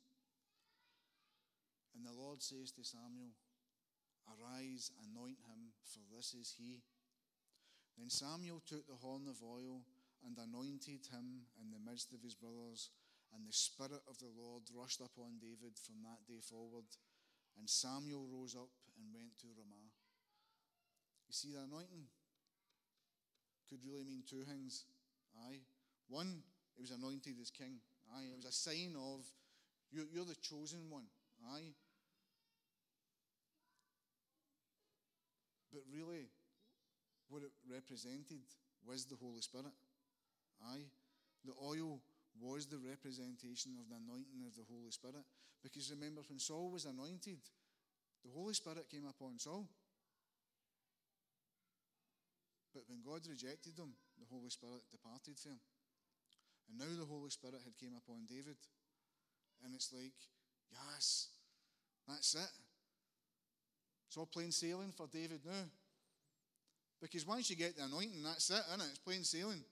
And 1.96 2.06
the 2.06 2.14
Lord 2.14 2.40
says 2.40 2.70
to 2.78 2.87
Samuel, 2.87 3.34
Arise, 4.30 4.92
anoint 5.02 5.42
him, 5.50 5.74
for 5.82 6.06
this 6.14 6.34
is 6.38 6.54
he. 6.56 6.87
Then 7.98 8.11
Samuel 8.11 8.62
took 8.62 8.87
the 8.87 9.02
horn 9.02 9.26
of 9.26 9.42
oil 9.42 9.82
and 10.22 10.38
anointed 10.38 11.11
him 11.11 11.50
in 11.58 11.74
the 11.74 11.82
midst 11.82 12.12
of 12.14 12.22
his 12.22 12.37
brothers, 12.37 12.90
and 13.34 13.42
the 13.42 13.52
Spirit 13.52 14.06
of 14.06 14.18
the 14.22 14.30
Lord 14.38 14.62
rushed 14.70 15.00
upon 15.00 15.42
David 15.42 15.74
from 15.82 16.06
that 16.06 16.22
day 16.30 16.38
forward. 16.38 16.87
And 17.59 17.68
Samuel 17.68 18.27
rose 18.31 18.55
up 18.55 18.71
and 18.97 19.12
went 19.12 19.37
to 19.40 19.47
Ramah. 19.59 19.90
You 21.27 21.35
see, 21.35 21.51
the 21.53 21.61
anointing 21.61 22.07
could 23.68 23.81
really 23.85 24.05
mean 24.05 24.23
two 24.29 24.44
things. 24.44 24.85
Aye. 25.47 25.61
One, 26.09 26.42
he 26.77 26.81
was 26.81 26.90
anointed 26.90 27.35
as 27.40 27.51
king. 27.51 27.81
Aye. 28.16 28.31
It 28.33 28.37
was 28.37 28.47
a 28.47 28.53
sign 28.53 28.94
of 28.97 29.27
you're 29.90 30.25
the 30.25 30.37
chosen 30.37 30.88
one. 30.88 31.05
Aye. 31.53 31.75
But 35.73 35.83
really, 35.92 36.29
what 37.29 37.42
it 37.42 37.53
represented 37.71 38.40
was 38.87 39.05
the 39.05 39.16
Holy 39.16 39.40
Spirit. 39.40 39.75
Aye. 40.64 40.88
The 41.44 41.53
oil 41.62 42.01
was 42.40 42.66
the 42.66 42.79
representation 42.79 43.74
of 43.79 43.88
the 43.90 43.98
anointing 43.98 44.46
of 44.46 44.55
the 44.55 44.66
Holy 44.70 44.90
Spirit. 44.90 45.27
Because 45.62 45.90
remember, 45.90 46.22
when 46.29 46.38
Saul 46.38 46.70
was 46.70 46.85
anointed, 46.85 47.38
The 48.24 48.31
Holy 48.35 48.55
Spirit 48.55 48.90
came 48.90 49.07
upon 49.07 49.38
Saul. 49.38 49.68
But 52.74 52.83
when 52.88 53.01
God 53.03 53.27
rejected 53.29 53.79
him, 53.79 53.94
the 54.18 54.27
Holy 54.31 54.51
Spirit 54.51 54.83
departed 54.90 55.38
from 55.38 55.53
him. 55.53 55.61
And 56.68 56.79
now 56.79 56.92
the 56.98 57.07
Holy 57.07 57.31
Spirit 57.31 57.62
had 57.64 57.79
came 57.79 57.96
upon 57.96 58.27
David. 58.29 58.57
And 59.64 59.74
it's 59.74 59.92
like, 59.92 60.14
yes, 60.70 61.29
that's 62.07 62.35
it. 62.35 62.53
It's 64.07 64.16
all 64.16 64.27
plain 64.27 64.53
sailing 64.53 64.92
for 64.96 65.07
David 65.07 65.40
now. 65.44 65.64
Because 67.01 67.27
once 67.27 67.48
you 67.51 67.57
get 67.57 67.77
the 67.77 67.85
anointing, 67.85 68.22
that's 68.22 68.51
it, 68.51 68.62
isn't 68.68 68.81
it? 68.81 68.90
It's 68.90 68.98
plain 68.98 69.24
sailing. 69.24 69.64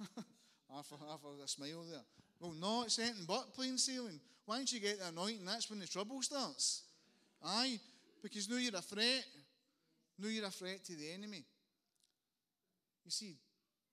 half, 0.74 0.90
half 0.90 1.20
a 1.24 1.48
smile 1.48 1.84
there. 1.90 2.00
Well, 2.40 2.52
no, 2.52 2.82
it's 2.84 2.98
anything 2.98 3.24
but 3.26 3.52
plain 3.54 3.76
sailing. 3.76 4.20
Once 4.46 4.72
you 4.72 4.80
get 4.80 4.98
the 4.98 5.08
anointing, 5.08 5.44
that's 5.44 5.68
when 5.70 5.78
the 5.78 5.86
trouble 5.86 6.22
starts. 6.22 6.82
Aye, 7.44 7.78
because 8.22 8.48
now 8.48 8.56
you're 8.56 8.76
a 8.76 8.80
threat. 8.80 9.24
Now 10.18 10.28
you're 10.28 10.46
a 10.46 10.50
threat 10.50 10.84
to 10.84 10.96
the 10.96 11.12
enemy. 11.12 11.44
You 13.04 13.10
see, 13.10 13.36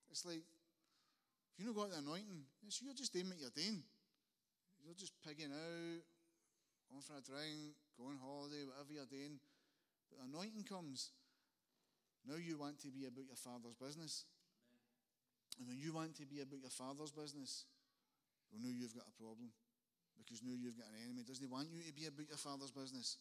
it's 0.09 0.25
like, 0.25 0.43
if 1.57 1.65
you've 1.65 1.75
not 1.75 1.89
got 1.89 1.91
the 1.91 1.97
anointing, 1.99 2.43
you're 2.61 2.93
just 2.93 3.13
doing 3.13 3.27
what 3.27 3.39
you're 3.39 3.49
doing. 3.55 3.83
You're 4.85 4.95
just 4.95 5.13
pigging 5.25 5.51
out, 5.51 6.01
going 6.89 7.03
for 7.03 7.17
a 7.17 7.21
drink, 7.21 7.75
going 7.97 8.17
holiday, 8.23 8.63
whatever 8.63 8.93
you're 8.93 9.11
doing. 9.11 9.39
But 10.09 10.19
the 10.19 10.25
anointing 10.31 10.63
comes. 10.63 11.11
Now 12.27 12.35
you 12.35 12.57
want 12.57 12.79
to 12.81 12.87
be 12.87 13.05
about 13.05 13.27
your 13.27 13.35
father's 13.35 13.75
business. 13.75 14.25
And 15.57 15.67
when 15.67 15.77
you 15.77 15.93
want 15.93 16.15
to 16.17 16.25
be 16.25 16.41
about 16.41 16.61
your 16.61 16.69
father's 16.69 17.11
business, 17.11 17.65
well, 18.51 18.61
now 18.61 18.69
you've 18.69 18.93
got 18.93 19.05
a 19.09 19.21
problem. 19.21 19.49
Because 20.17 20.41
now 20.43 20.53
you've 20.53 20.77
got 20.77 20.87
an 20.87 21.05
enemy. 21.05 21.23
Doesn't 21.25 21.45
he 21.45 21.51
want 21.51 21.69
you 21.71 21.81
to 21.83 21.93
be 21.93 22.05
about 22.05 22.27
your 22.27 22.37
father's 22.37 22.71
business? 22.71 23.17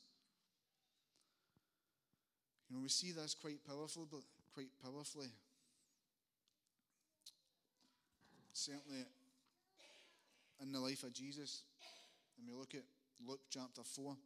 You 2.69 2.77
know, 2.77 2.83
we 2.83 2.89
see 2.89 3.13
this 3.13 3.35
quite 3.35 3.65
powerful, 3.65 4.07
but 4.11 4.21
quite 4.53 4.71
powerfully. 4.83 5.29
Certainly 8.53 9.05
in 10.63 10.73
the 10.73 10.81
life 10.81 11.03
of 11.05 11.13
Jesus. 11.13 11.63
And 12.39 12.49
we 12.49 12.59
look 12.59 12.75
at 12.75 12.83
Luke 13.27 13.41
chapter 13.51 13.83
4. 13.83 14.17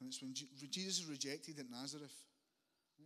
And 0.00 0.08
it's 0.08 0.20
when 0.22 0.34
Jesus 0.34 1.00
is 1.00 1.06
rejected 1.06 1.58
at 1.58 1.70
Nazareth. 1.70 2.14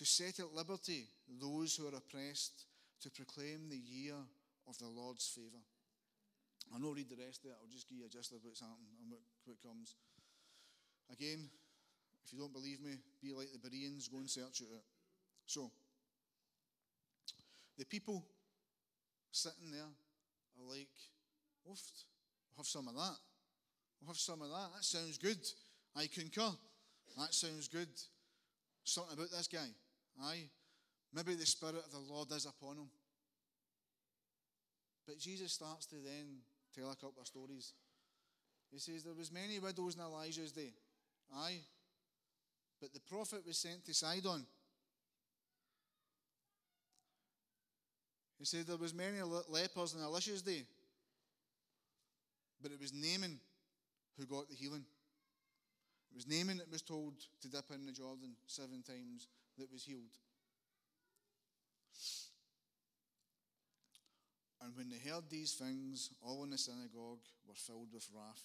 to 0.00 0.06
set 0.06 0.40
at 0.40 0.54
liberty 0.56 1.04
those 1.28 1.76
who 1.76 1.84
are 1.84 1.94
oppressed, 1.94 2.64
to 3.02 3.10
proclaim 3.10 3.68
the 3.68 3.76
year 3.76 4.16
of 4.66 4.78
the 4.78 4.88
Lord's 4.88 5.28
favour. 5.28 5.60
I'll 6.72 6.80
not 6.80 6.96
read 6.96 7.10
the 7.10 7.22
rest 7.22 7.44
of 7.44 7.50
it, 7.50 7.56
I'll 7.60 7.68
just 7.68 7.86
give 7.86 7.98
you 7.98 8.06
of 8.06 8.40
what's 8.42 8.60
happening 8.60 8.96
and 9.02 9.12
what, 9.12 9.20
what 9.44 9.60
comes. 9.60 9.96
Again, 11.12 11.50
if 12.24 12.32
you 12.32 12.38
don't 12.38 12.52
believe 12.52 12.80
me, 12.80 12.96
be 13.20 13.34
like 13.34 13.52
the 13.52 13.58
Bereans, 13.58 14.08
go 14.08 14.16
and 14.16 14.30
search 14.30 14.62
it 14.62 14.72
out. 14.72 14.88
So, 15.44 15.70
the 17.76 17.84
people 17.84 18.24
sitting 19.32 19.70
there 19.70 19.82
are 19.82 20.66
like, 20.66 20.88
Oof, 21.70 21.82
we'll 22.56 22.64
have 22.64 22.66
some 22.66 22.88
of 22.88 22.94
that. 22.94 23.18
We'll 24.00 24.08
have 24.08 24.16
some 24.16 24.40
of 24.40 24.48
that. 24.48 24.68
That 24.76 24.84
sounds 24.84 25.18
good. 25.18 25.44
I 25.94 26.06
concur. 26.06 26.56
That 27.18 27.34
sounds 27.34 27.68
good. 27.68 27.88
Something 28.84 29.18
about 29.18 29.30
this 29.30 29.46
guy. 29.46 29.68
Aye. 30.22 30.48
Maybe 31.12 31.34
the 31.34 31.46
Spirit 31.46 31.76
of 31.84 31.90
the 31.90 32.12
Lord 32.12 32.30
is 32.32 32.46
upon 32.46 32.76
him. 32.76 32.90
But 35.06 35.18
Jesus 35.18 35.52
starts 35.52 35.86
to 35.86 35.96
then 35.96 36.42
tell 36.74 36.90
a 36.90 36.94
couple 36.94 37.20
of 37.20 37.26
stories. 37.26 37.72
He 38.70 38.78
says 38.78 39.02
there 39.02 39.14
was 39.14 39.32
many 39.32 39.58
widows 39.58 39.96
in 39.96 40.00
Elijah's 40.00 40.52
day. 40.52 40.72
Aye. 41.34 41.60
But 42.80 42.94
the 42.94 43.00
prophet 43.00 43.40
was 43.44 43.58
sent 43.58 43.84
to 43.86 43.94
Sidon. 43.94 44.46
He 48.38 48.44
said 48.44 48.66
there 48.66 48.76
was 48.76 48.94
many 48.94 49.20
lepers 49.48 49.94
in 49.94 50.02
Elisha's 50.02 50.42
day. 50.42 50.64
But 52.62 52.72
it 52.72 52.80
was 52.80 52.92
Naaman 52.92 53.38
who 54.18 54.26
got 54.26 54.48
the 54.48 54.54
healing. 54.54 54.84
It 56.12 56.16
was 56.16 56.26
Naaman 56.26 56.58
that 56.58 56.70
was 56.70 56.82
told 56.82 57.14
to 57.42 57.48
dip 57.48 57.70
in 57.74 57.84
the 57.84 57.92
Jordan 57.92 58.34
seven 58.46 58.82
times 58.82 59.28
that 59.60 59.72
was 59.72 59.84
healed. 59.84 60.16
And 64.62 64.76
when 64.76 64.90
they 64.90 65.00
heard 65.08 65.30
these 65.30 65.54
things, 65.54 66.10
all 66.20 66.44
in 66.44 66.50
the 66.50 66.58
synagogue 66.58 67.24
were 67.48 67.54
filled 67.54 67.92
with 67.92 68.08
wrath. 68.14 68.44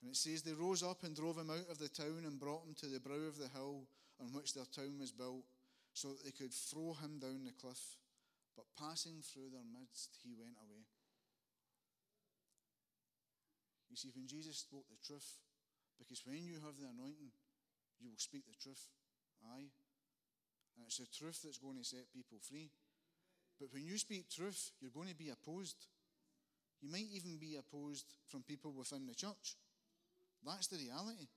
And 0.00 0.10
it 0.10 0.16
says 0.16 0.40
they 0.42 0.54
rose 0.54 0.82
up 0.82 1.04
and 1.04 1.14
drove 1.14 1.36
him 1.36 1.50
out 1.50 1.68
of 1.70 1.78
the 1.78 1.88
town 1.88 2.24
and 2.24 2.40
brought 2.40 2.64
him 2.64 2.74
to 2.80 2.86
the 2.86 3.00
brow 3.00 3.28
of 3.28 3.36
the 3.36 3.48
hill 3.52 3.84
on 4.20 4.32
which 4.32 4.54
their 4.54 4.64
town 4.64 4.96
was 4.98 5.12
built, 5.12 5.44
so 5.92 6.08
that 6.08 6.24
they 6.24 6.32
could 6.32 6.52
throw 6.52 6.94
him 6.94 7.18
down 7.18 7.44
the 7.44 7.56
cliff. 7.60 7.96
But 8.56 8.64
passing 8.78 9.20
through 9.24 9.50
their 9.52 9.64
midst, 9.64 10.16
he 10.22 10.32
went 10.36 10.56
away. 10.60 10.84
You 13.90 13.96
see, 13.96 14.12
when 14.14 14.28
Jesus 14.28 14.56
spoke 14.56 14.84
the 14.88 15.00
truth, 15.04 15.40
because 15.98 16.22
when 16.24 16.44
you 16.44 16.60
have 16.64 16.76
the 16.78 16.88
anointing, 16.88 17.32
you 18.00 18.08
will 18.08 18.22
speak 18.22 18.44
the 18.46 18.56
truth. 18.62 18.88
Aye. 19.44 19.68
And 20.76 20.86
it's 20.86 20.98
the 20.98 21.06
truth 21.06 21.40
that's 21.44 21.58
going 21.58 21.78
to 21.78 21.84
set 21.84 22.12
people 22.12 22.38
free. 22.40 22.70
But 23.58 23.72
when 23.72 23.84
you 23.84 23.98
speak 23.98 24.30
truth, 24.30 24.72
you're 24.80 24.94
going 24.94 25.08
to 25.08 25.14
be 25.14 25.30
opposed. 25.30 25.76
You 26.80 26.90
might 26.90 27.08
even 27.12 27.36
be 27.36 27.56
opposed 27.56 28.06
from 28.28 28.42
people 28.42 28.72
within 28.72 29.06
the 29.06 29.14
church. 29.14 29.56
That's 30.44 30.68
the 30.68 30.78
reality. 30.78 31.28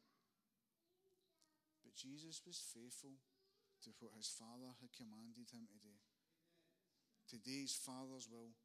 But 1.84 1.96
Jesus 1.96 2.40
was 2.48 2.64
faithful 2.74 3.12
to 3.84 3.90
what 4.00 4.16
his 4.16 4.32
Father 4.32 4.72
had 4.80 4.96
commanded 4.96 5.52
him 5.52 5.68
to 5.68 5.78
do. 5.84 5.92
Today's 7.28 7.78
Father's 7.86 8.30
will. 8.32 8.56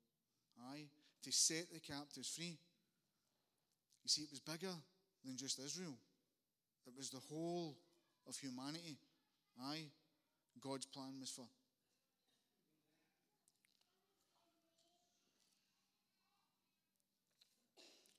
Aye. 0.70 0.86
To 1.24 1.32
set 1.32 1.66
the 1.72 1.80
captives 1.80 2.30
free. 2.30 2.58
You 4.04 4.08
see, 4.08 4.22
it 4.22 4.30
was 4.30 4.38
bigger 4.38 4.72
than 5.24 5.36
just 5.36 5.58
Israel. 5.58 5.98
It 6.86 6.92
was 6.96 7.10
the 7.10 7.18
whole 7.28 7.76
of 8.28 8.36
humanity. 8.36 8.98
Aye, 9.60 9.90
God's 10.60 10.86
plan 10.86 11.14
was 11.20 11.30
for. 11.30 11.46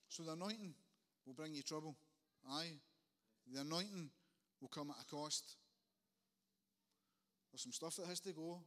So 0.09 0.23
the 0.23 0.33
anointing 0.33 0.73
will 1.25 1.33
bring 1.33 1.53
you 1.53 1.61
trouble. 1.61 1.95
Aye. 2.51 2.73
The 3.53 3.61
anointing 3.61 4.09
will 4.61 4.67
come 4.67 4.89
at 4.91 5.01
a 5.01 5.05
cost. 5.05 5.55
There's 7.51 7.61
some 7.63 7.71
stuff 7.71 7.95
that 7.95 8.07
has 8.07 8.19
to 8.21 8.33
go, 8.33 8.59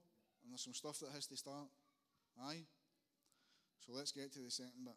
and 0.42 0.50
there's 0.50 0.62
some 0.62 0.74
stuff 0.74 0.98
that 1.00 1.10
has 1.14 1.26
to 1.26 1.36
start. 1.36 1.68
Aye. 2.42 2.64
So 3.86 3.92
let's 3.94 4.12
get 4.12 4.32
to 4.32 4.40
the 4.40 4.50
second 4.50 4.84
bit. 4.84 4.94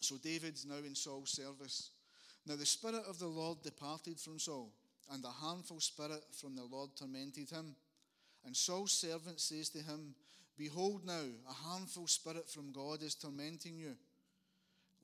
So 0.00 0.16
David's 0.16 0.64
now 0.64 0.78
in 0.78 0.94
Saul's 0.94 1.30
service. 1.30 1.90
Now 2.46 2.56
the 2.56 2.66
Spirit 2.66 3.02
of 3.08 3.18
the 3.18 3.26
Lord 3.26 3.62
departed 3.62 4.18
from 4.18 4.38
Saul, 4.38 4.72
and 5.10 5.24
a 5.24 5.28
harmful 5.28 5.80
spirit 5.80 6.22
from 6.40 6.54
the 6.56 6.64
Lord 6.64 6.90
tormented 6.96 7.50
him. 7.50 7.74
And 8.44 8.56
Saul's 8.56 8.92
servant 8.92 9.40
says 9.40 9.70
to 9.70 9.78
him, 9.78 10.14
Behold 10.56 11.04
now, 11.06 11.24
a 11.48 11.52
harmful 11.52 12.06
spirit 12.06 12.48
from 12.48 12.72
God 12.72 13.02
is 13.02 13.14
tormenting 13.14 13.78
you. 13.78 13.94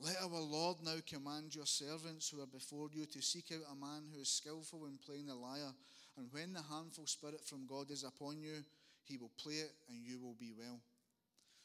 Let 0.00 0.16
our 0.22 0.40
Lord 0.40 0.78
now 0.84 0.96
command 1.08 1.54
your 1.54 1.66
servants 1.66 2.28
who 2.28 2.42
are 2.42 2.46
before 2.46 2.88
you 2.92 3.06
to 3.06 3.22
seek 3.22 3.52
out 3.52 3.72
a 3.72 3.76
man 3.76 4.02
who 4.12 4.20
is 4.20 4.28
skillful 4.28 4.86
in 4.86 4.98
playing 5.06 5.26
the 5.26 5.34
lyre, 5.34 5.72
and 6.16 6.26
when 6.32 6.52
the 6.52 6.62
harmful 6.62 7.06
spirit 7.06 7.44
from 7.44 7.66
God 7.66 7.90
is 7.90 8.02
upon 8.02 8.40
you, 8.40 8.64
he 9.04 9.16
will 9.16 9.30
play 9.38 9.54
it 9.54 9.72
and 9.88 9.98
you 10.04 10.18
will 10.18 10.34
be 10.38 10.52
well. 10.58 10.80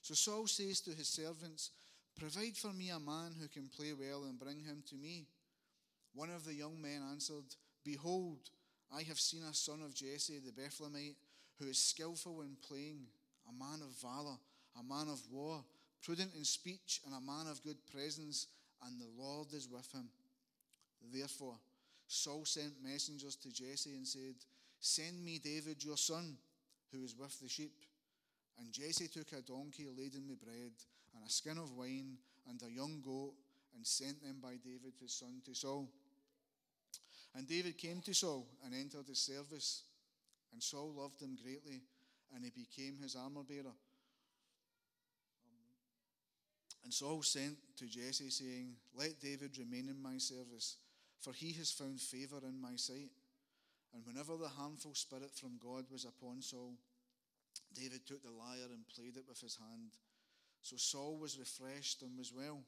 So 0.01 0.13
Saul 0.13 0.47
says 0.47 0.81
to 0.81 0.91
his 0.91 1.07
servants, 1.07 1.71
Provide 2.17 2.57
for 2.57 2.73
me 2.73 2.89
a 2.89 2.99
man 2.99 3.35
who 3.39 3.47
can 3.47 3.67
play 3.67 3.93
well 3.93 4.25
and 4.25 4.39
bring 4.39 4.59
him 4.61 4.83
to 4.89 4.95
me. 4.95 5.25
One 6.13 6.29
of 6.29 6.45
the 6.45 6.53
young 6.53 6.81
men 6.81 7.01
answered, 7.11 7.45
Behold, 7.83 8.37
I 8.95 9.03
have 9.03 9.19
seen 9.19 9.43
a 9.43 9.53
son 9.53 9.81
of 9.81 9.93
Jesse 9.93 10.39
the 10.39 10.51
Bethlehemite 10.51 11.15
who 11.59 11.67
is 11.67 11.77
skillful 11.77 12.41
in 12.41 12.55
playing, 12.67 13.05
a 13.47 13.53
man 13.53 13.81
of 13.81 14.01
valor, 14.01 14.37
a 14.79 14.83
man 14.83 15.07
of 15.09 15.21
war, 15.31 15.63
prudent 16.01 16.31
in 16.35 16.45
speech, 16.45 17.01
and 17.05 17.13
a 17.13 17.21
man 17.21 17.47
of 17.47 17.63
good 17.63 17.77
presence, 17.91 18.47
and 18.85 18.99
the 18.99 19.21
Lord 19.21 19.47
is 19.53 19.67
with 19.69 19.91
him. 19.91 20.09
Therefore, 21.13 21.55
Saul 22.07 22.45
sent 22.45 22.83
messengers 22.83 23.35
to 23.37 23.51
Jesse 23.51 23.91
and 23.91 24.07
said, 24.07 24.35
Send 24.79 25.23
me 25.23 25.39
David 25.39 25.83
your 25.83 25.97
son, 25.97 26.37
who 26.91 27.03
is 27.03 27.15
with 27.17 27.37
the 27.39 27.49
sheep. 27.49 27.83
And 28.57 28.71
Jesse 28.71 29.07
took 29.07 29.31
a 29.33 29.41
donkey 29.41 29.87
laden 29.95 30.27
with 30.27 30.41
bread, 30.41 30.71
and 31.15 31.25
a 31.25 31.29
skin 31.29 31.57
of 31.57 31.75
wine, 31.75 32.17
and 32.49 32.61
a 32.63 32.71
young 32.71 33.01
goat, 33.03 33.33
and 33.75 33.85
sent 33.85 34.21
them 34.23 34.37
by 34.41 34.55
David 34.63 34.93
his 34.99 35.13
son 35.13 35.41
to 35.45 35.53
Saul. 35.53 35.89
And 37.35 37.47
David 37.47 37.77
came 37.77 38.01
to 38.01 38.13
Saul 38.13 38.47
and 38.65 38.73
entered 38.73 39.07
his 39.07 39.19
service. 39.19 39.83
And 40.51 40.61
Saul 40.61 40.93
loved 40.97 41.21
him 41.21 41.37
greatly, 41.41 41.83
and 42.33 42.43
he 42.43 42.49
became 42.49 42.97
his 42.97 43.15
armor 43.15 43.43
bearer. 43.43 43.75
And 46.83 46.93
Saul 46.93 47.21
sent 47.21 47.57
to 47.77 47.85
Jesse, 47.85 48.31
saying, 48.31 48.73
Let 48.97 49.19
David 49.19 49.57
remain 49.59 49.89
in 49.89 50.01
my 50.01 50.17
service, 50.17 50.77
for 51.19 51.33
he 51.33 51.51
has 51.53 51.71
found 51.71 52.01
favor 52.01 52.39
in 52.47 52.59
my 52.59 52.75
sight. 52.75 53.11
And 53.93 54.05
whenever 54.05 54.37
the 54.37 54.47
harmful 54.47 54.95
spirit 54.95 55.31
from 55.35 55.59
God 55.61 55.85
was 55.91 56.05
upon 56.05 56.41
Saul, 56.41 56.73
David 57.73 58.05
took 58.07 58.23
the 58.23 58.31
lyre 58.31 58.71
and 58.71 58.87
played 58.87 59.17
it 59.17 59.25
with 59.27 59.39
his 59.39 59.55
hand. 59.55 59.97
So 60.61 60.77
Saul 60.77 61.17
was 61.17 61.37
refreshed 61.37 62.01
and 62.01 62.17
was 62.17 62.33
well, 62.33 62.63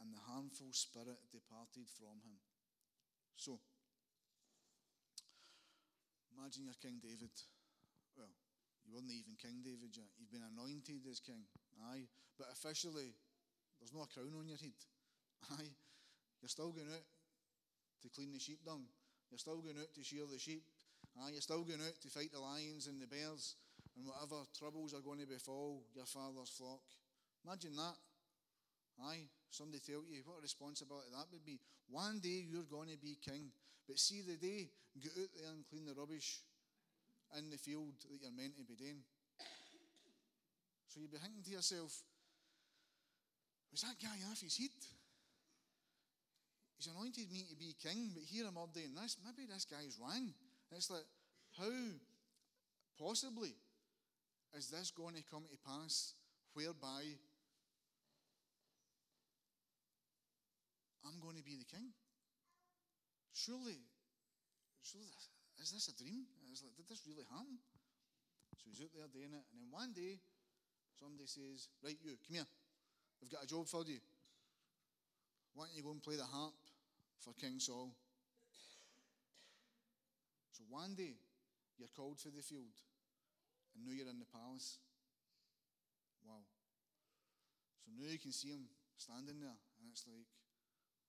and 0.00 0.12
the 0.12 0.32
harmful 0.32 0.68
spirit 0.72 1.18
departed 1.32 1.88
from 1.98 2.20
him. 2.24 2.38
So, 3.36 3.60
imagine 6.36 6.68
you're 6.68 6.78
King 6.78 7.00
David. 7.00 7.32
Well, 8.16 8.30
you 8.84 8.94
weren't 8.94 9.10
even 9.10 9.34
King 9.40 9.64
David 9.64 9.96
yet. 9.96 10.12
You've 10.20 10.30
been 10.30 10.46
anointed 10.46 11.02
as 11.10 11.18
king. 11.18 11.42
Aye. 11.90 12.06
But 12.38 12.52
officially, 12.52 13.16
there's 13.80 13.92
no 13.96 14.06
crown 14.06 14.36
on 14.36 14.46
your 14.46 14.60
head. 14.60 14.78
Aye. 15.58 15.74
You're 16.40 16.52
still 16.52 16.70
going 16.70 16.92
out 16.92 17.08
to 18.02 18.08
clean 18.12 18.30
the 18.32 18.38
sheep 18.38 18.60
dung. 18.64 18.84
You're 19.32 19.42
still 19.42 19.58
going 19.58 19.80
out 19.80 19.90
to 19.96 20.04
shear 20.04 20.28
the 20.30 20.38
sheep. 20.38 20.62
Aye. 21.18 21.32
You're 21.32 21.44
still 21.44 21.64
going 21.64 21.82
out 21.82 21.98
to 22.00 22.08
fight 22.08 22.30
the 22.30 22.40
lions 22.40 22.86
and 22.86 23.00
the 23.00 23.10
bears 23.10 23.56
and 23.96 24.06
whatever 24.06 24.44
troubles 24.54 24.92
are 24.92 25.02
going 25.02 25.20
to 25.20 25.26
befall 25.26 25.82
your 25.96 26.06
father's 26.06 26.52
flock. 26.52 26.84
Imagine 27.44 27.74
that. 27.76 27.96
Aye. 29.02 29.26
Somebody 29.50 29.80
tell 29.80 30.04
you 30.04 30.22
what 30.24 30.38
a 30.38 30.42
responsibility 30.42 31.08
that 31.10 31.26
would 31.32 31.44
be. 31.44 31.58
One 31.88 32.20
day 32.20 32.44
you're 32.44 32.68
going 32.68 32.92
to 32.92 32.98
be 32.98 33.16
king. 33.24 33.50
But 33.86 33.98
see 33.98 34.22
the 34.22 34.36
day, 34.36 34.68
get 35.00 35.12
out 35.12 35.30
there 35.36 35.50
and 35.52 35.64
clean 35.70 35.86
the 35.86 35.94
rubbish 35.94 36.42
in 37.38 37.50
the 37.50 37.58
field 37.58 37.94
that 38.10 38.18
you're 38.20 38.34
meant 38.34 38.56
to 38.56 38.64
be 38.64 38.74
doing. 38.74 39.02
So 40.88 41.00
you'd 41.00 41.12
be 41.12 41.18
thinking 41.18 41.42
to 41.44 41.50
yourself, 41.50 41.92
was 43.70 43.82
that 43.82 44.00
guy 44.02 44.16
off 44.30 44.40
his 44.40 44.56
head? 44.56 44.70
He's 46.76 46.88
anointed 46.88 47.30
me 47.30 47.44
to 47.48 47.56
be 47.56 47.74
king, 47.82 48.10
but 48.14 48.24
here 48.24 48.44
I'm 48.46 48.56
all 48.56 48.70
doing 48.72 48.94
this. 48.94 49.16
Maybe 49.24 49.46
this 49.46 49.64
guy's 49.64 49.98
wrong. 50.00 50.32
It's 50.72 50.90
like, 50.90 51.06
how 51.58 51.72
possibly 52.98 53.54
is 54.56 54.68
this 54.68 54.90
going 54.90 55.14
to 55.14 55.22
come 55.30 55.44
to 55.50 55.56
pass 55.64 56.14
whereby 56.54 57.02
I'm 61.04 61.20
going 61.20 61.36
to 61.36 61.44
be 61.44 61.56
the 61.56 61.64
king? 61.64 61.92
Surely, 63.36 63.76
surely, 64.80 65.12
is 65.60 65.68
this 65.68 65.92
a 65.92 65.94
dream? 66.00 66.24
Like, 66.64 66.72
did 66.72 66.88
this 66.88 67.04
really 67.04 67.28
happen? 67.28 67.60
So 68.56 68.72
he's 68.72 68.80
out 68.80 68.96
there 68.96 69.12
doing 69.12 69.28
it, 69.28 69.44
and 69.52 69.60
then 69.60 69.68
one 69.68 69.92
day, 69.92 70.16
somebody 70.96 71.28
says, 71.28 71.68
Right, 71.84 72.00
you, 72.00 72.16
come 72.24 72.40
here. 72.40 72.48
We've 73.20 73.28
got 73.28 73.44
a 73.44 73.46
job 73.46 73.68
for 73.68 73.84
you. 73.84 74.00
Why 75.52 75.68
don't 75.68 75.76
you 75.76 75.84
go 75.84 75.92
and 75.92 76.00
play 76.00 76.16
the 76.16 76.24
harp 76.24 76.56
for 77.20 77.36
King 77.36 77.60
Saul? 77.60 77.92
So 80.56 80.64
one 80.72 80.96
day, 80.96 81.20
you're 81.76 81.92
called 81.92 82.16
for 82.16 82.32
the 82.32 82.40
field, 82.40 82.72
and 83.76 83.84
now 83.84 83.92
you're 83.92 84.08
in 84.08 84.16
the 84.16 84.32
palace. 84.32 84.80
Wow. 86.24 86.40
So 87.84 87.92
now 88.00 88.08
you 88.08 88.16
can 88.16 88.32
see 88.32 88.48
him 88.48 88.64
standing 88.96 89.44
there, 89.44 89.60
and 89.76 89.92
it's 89.92 90.08
like, 90.08 90.24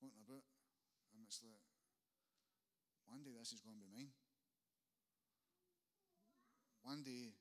what 0.03 0.11
about? 0.27 0.43
And 1.15 1.23
it's 1.23 1.39
like, 1.39 1.66
one 3.07 3.23
day 3.23 3.33
this 3.33 3.55
is 3.55 3.63
going 3.63 3.79
to 3.79 3.83
be 3.83 3.91
mine. 3.91 4.11
One 6.83 7.03
day 7.03 7.35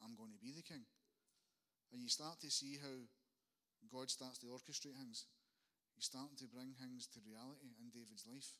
I'm 0.00 0.16
going 0.16 0.32
to 0.32 0.40
be 0.40 0.52
the 0.52 0.64
king. 0.64 0.84
And 1.92 2.00
you 2.00 2.08
start 2.08 2.40
to 2.40 2.50
see 2.50 2.80
how 2.80 3.08
God 3.92 4.08
starts 4.08 4.40
to 4.40 4.48
orchestrate 4.48 4.96
things. 4.96 5.28
He's 5.92 6.08
starting 6.08 6.36
to 6.40 6.48
bring 6.48 6.72
things 6.72 7.04
to 7.12 7.20
reality 7.20 7.76
in 7.76 7.92
David's 7.92 8.24
life. 8.24 8.56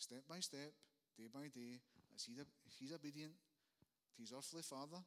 Step 0.00 0.24
by 0.24 0.40
step, 0.40 0.72
day 1.16 1.28
by 1.28 1.52
day, 1.52 1.84
as 2.16 2.24
he's 2.24 2.92
obedient 2.92 3.36
to 4.16 4.18
his 4.20 4.32
earthly 4.32 4.64
father 4.64 5.00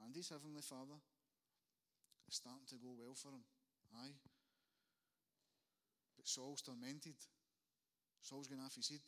and 0.00 0.16
his 0.16 0.28
heavenly 0.28 0.64
father, 0.64 0.96
it's 2.26 2.40
starting 2.40 2.66
to 2.72 2.80
go 2.80 2.96
well 2.96 3.14
for 3.14 3.28
him. 3.28 3.44
Aye. 4.00 4.16
But 6.16 6.26
Saul's 6.26 6.62
tormented. 6.62 7.20
Saul's 8.20 8.48
going 8.48 8.64
off 8.64 8.74
his 8.74 8.88
head. 8.88 9.04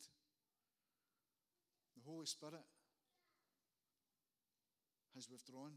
Holy 2.07 2.25
Spirit 2.25 2.63
has 5.13 5.29
withdrawn 5.29 5.75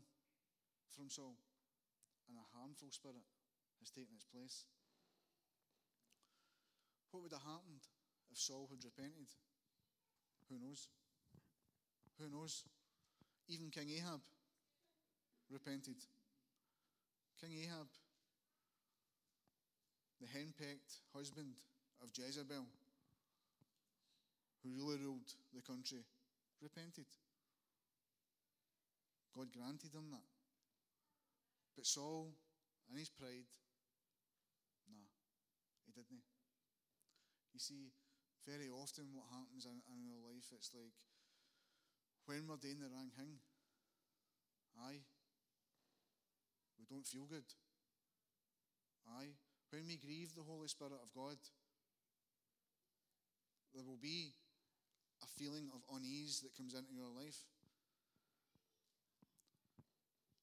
from 0.94 1.10
Saul, 1.10 1.34
and 2.28 2.38
a 2.38 2.56
harmful 2.56 2.88
spirit 2.90 3.26
has 3.80 3.90
taken 3.90 4.14
its 4.14 4.30
place. 4.30 4.64
What 7.10 7.24
would 7.24 7.32
have 7.32 7.42
happened 7.42 7.82
if 8.30 8.38
Saul 8.38 8.68
had 8.70 8.84
repented? 8.84 9.26
Who 10.48 10.58
knows? 10.62 10.86
Who 12.20 12.30
knows? 12.30 12.62
Even 13.48 13.70
King 13.70 13.90
Ahab 13.98 14.20
repented. 15.50 15.96
King 17.40 17.58
Ahab, 17.64 17.88
the 20.20 20.28
henpecked 20.28 21.02
husband 21.12 21.54
of 22.02 22.10
Jezebel, 22.14 22.66
who 24.62 24.70
really 24.70 25.02
ruled 25.02 25.34
the 25.54 25.62
country, 25.62 26.04
repented. 26.62 27.08
God 29.34 29.48
granted 29.52 29.94
him 29.94 30.10
that. 30.10 30.28
But 31.76 31.86
Saul, 31.86 32.34
in 32.90 32.98
his 32.98 33.08
pride, 33.08 33.48
nah, 34.90 35.08
he 35.86 35.92
didn't. 35.92 36.26
You 37.54 37.60
see, 37.60 37.92
very 38.46 38.68
often 38.68 39.14
what 39.14 39.30
happens 39.30 39.64
in, 39.64 39.80
in 39.88 40.00
our 40.10 40.20
life, 40.32 40.50
it's 40.52 40.72
like 40.74 40.96
when 42.26 42.46
we're 42.46 42.60
doing 42.60 42.80
the 42.80 42.90
wrong 42.90 43.10
thing, 43.16 43.38
aye, 44.76 45.02
we 46.78 46.84
don't 46.88 47.06
feel 47.06 47.26
good. 47.26 47.46
Aye, 49.18 49.34
when 49.70 49.86
we 49.86 49.96
grieve 49.96 50.34
the 50.34 50.46
Holy 50.46 50.68
Spirit 50.68 50.98
of 51.00 51.14
God, 51.14 51.38
there 53.74 53.84
will 53.84 54.00
be 54.00 54.34
feeling 55.40 55.72
of 55.72 55.80
unease 55.96 56.44
that 56.44 56.52
comes 56.52 56.76
into 56.76 56.92
your 56.92 57.08
life. 57.08 57.40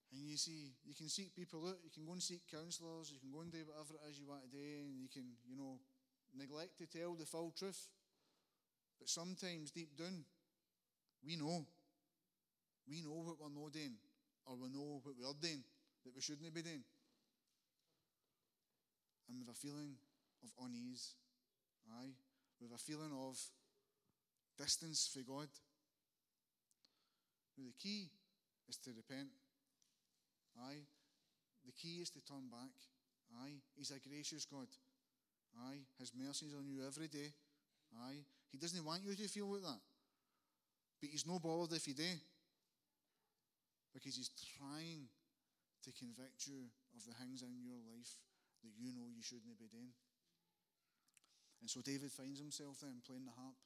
And 0.09 0.25
you 0.25 0.37
see, 0.37 0.73
you 0.81 0.95
can 0.97 1.09
seek 1.09 1.35
people 1.37 1.61
out, 1.69 1.77
you 1.85 1.93
can 1.93 2.01
go 2.01 2.17
and 2.17 2.23
seek 2.23 2.41
counsellors, 2.49 3.13
you 3.13 3.21
can 3.21 3.29
go 3.29 3.45
and 3.45 3.51
do 3.53 3.61
whatever 3.69 3.93
it 4.01 4.09
is 4.09 4.17
you 4.17 4.25
want 4.25 4.41
to 4.41 4.49
do, 4.49 4.65
and 4.81 4.97
you 4.97 5.09
can, 5.13 5.37
you 5.45 5.53
know, 5.53 5.77
neglect 6.33 6.79
to 6.81 6.87
tell 6.89 7.13
the 7.13 7.29
full 7.29 7.53
truth. 7.53 7.85
But 8.97 9.09
sometimes 9.09 9.69
deep 9.69 9.93
down, 9.95 10.25
we 11.21 11.35
know. 11.35 11.67
We 12.89 13.03
know 13.03 13.21
what 13.21 13.37
we're 13.37 13.53
not 13.53 13.73
doing, 13.73 13.93
or 14.47 14.55
we 14.55 14.69
know 14.73 15.03
what 15.03 15.13
we 15.13 15.23
are 15.27 15.37
doing 15.39 15.61
that 16.05 16.15
we 16.15 16.21
shouldn't 16.21 16.55
be 16.55 16.63
doing. 16.63 16.81
And 19.29 19.37
with 19.37 19.53
a 19.53 19.59
feeling 19.59 19.99
of 20.41 20.49
unease, 20.65 21.13
aye, 21.91 22.15
with 22.61 22.71
a 22.71 22.79
feeling 22.79 23.11
of 23.11 23.37
distance 24.57 25.09
for 25.13 25.21
God. 25.21 25.47
The 27.57 27.73
key 27.81 28.09
is 28.69 28.77
to 28.77 28.91
repent. 28.91 29.29
Aye. 30.59 30.85
The 31.65 31.71
key 31.73 32.01
is 32.01 32.09
to 32.11 32.21
turn 32.21 32.49
back. 32.49 32.73
Aye. 33.43 33.61
He's 33.75 33.91
a 33.91 33.99
gracious 33.99 34.45
God. 34.45 34.67
Aye. 35.69 35.81
His 35.99 36.11
mercies 36.13 36.53
on 36.57 36.67
you 36.67 36.85
every 36.85 37.07
day. 37.07 37.33
Aye. 38.05 38.25
He 38.51 38.57
doesn't 38.57 38.85
want 38.85 39.03
you 39.03 39.15
to 39.15 39.27
feel 39.27 39.51
like 39.53 39.63
that. 39.63 39.81
But 41.01 41.09
he's 41.09 41.25
no 41.25 41.39
bothered 41.39 41.77
if 41.77 41.87
you 41.87 41.93
do. 41.93 42.13
Because 43.93 44.15
he's 44.15 44.31
trying 44.57 45.09
to 45.83 45.91
convict 45.93 46.47
you 46.47 46.69
of 46.95 47.05
the 47.05 47.13
things 47.13 47.41
in 47.41 47.53
your 47.63 47.81
life 47.93 48.11
that 48.63 48.73
you 48.77 48.93
know 48.93 49.05
you 49.09 49.21
shouldn't 49.21 49.57
be 49.57 49.69
doing. 49.69 49.93
And 51.61 51.69
so 51.69 51.81
David 51.81 52.11
finds 52.11 52.39
himself 52.39 52.77
then 52.81 53.01
playing 53.05 53.25
the 53.25 53.33
harp. 53.33 53.57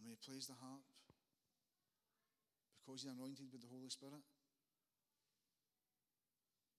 And 0.00 0.08
when 0.08 0.16
he 0.16 0.24
plays 0.24 0.48
the 0.48 0.56
harp, 0.56 0.80
because 2.80 3.04
he's 3.04 3.12
anointed 3.12 3.52
with 3.52 3.60
the 3.60 3.68
Holy 3.68 3.92
Spirit, 3.92 4.24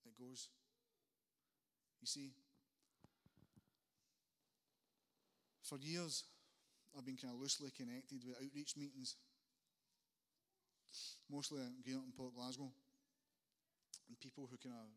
it 0.09 0.17
goes. 0.17 0.49
You 2.01 2.07
see, 2.09 2.33
For 5.71 5.79
years, 5.79 6.25
I've 6.97 7.05
been 7.05 7.15
kind 7.15 7.33
of 7.33 7.39
loosely 7.39 7.71
connected 7.71 8.27
with 8.27 8.35
outreach 8.43 8.75
meetings, 8.75 9.15
mostly 11.31 11.63
going 11.87 11.95
up 11.95 12.03
in 12.03 12.11
Port 12.11 12.35
Glasgow, 12.35 12.67
and 14.09 14.19
people 14.19 14.51
who 14.51 14.57
kind 14.57 14.75
of 14.75 14.91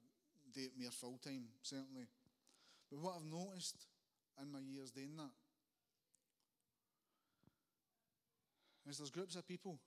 date 0.52 0.74
me 0.76 0.90
full 0.90 1.20
time, 1.22 1.46
certainly. 1.62 2.10
But 2.90 2.98
what 2.98 3.14
I've 3.14 3.30
noticed 3.30 3.86
in 4.42 4.50
my 4.50 4.58
years 4.58 4.90
doing 4.90 5.14
that 5.14 5.30
is 8.88 8.98
there's 8.98 9.10
groups 9.10 9.36
of 9.36 9.46
people 9.46 9.78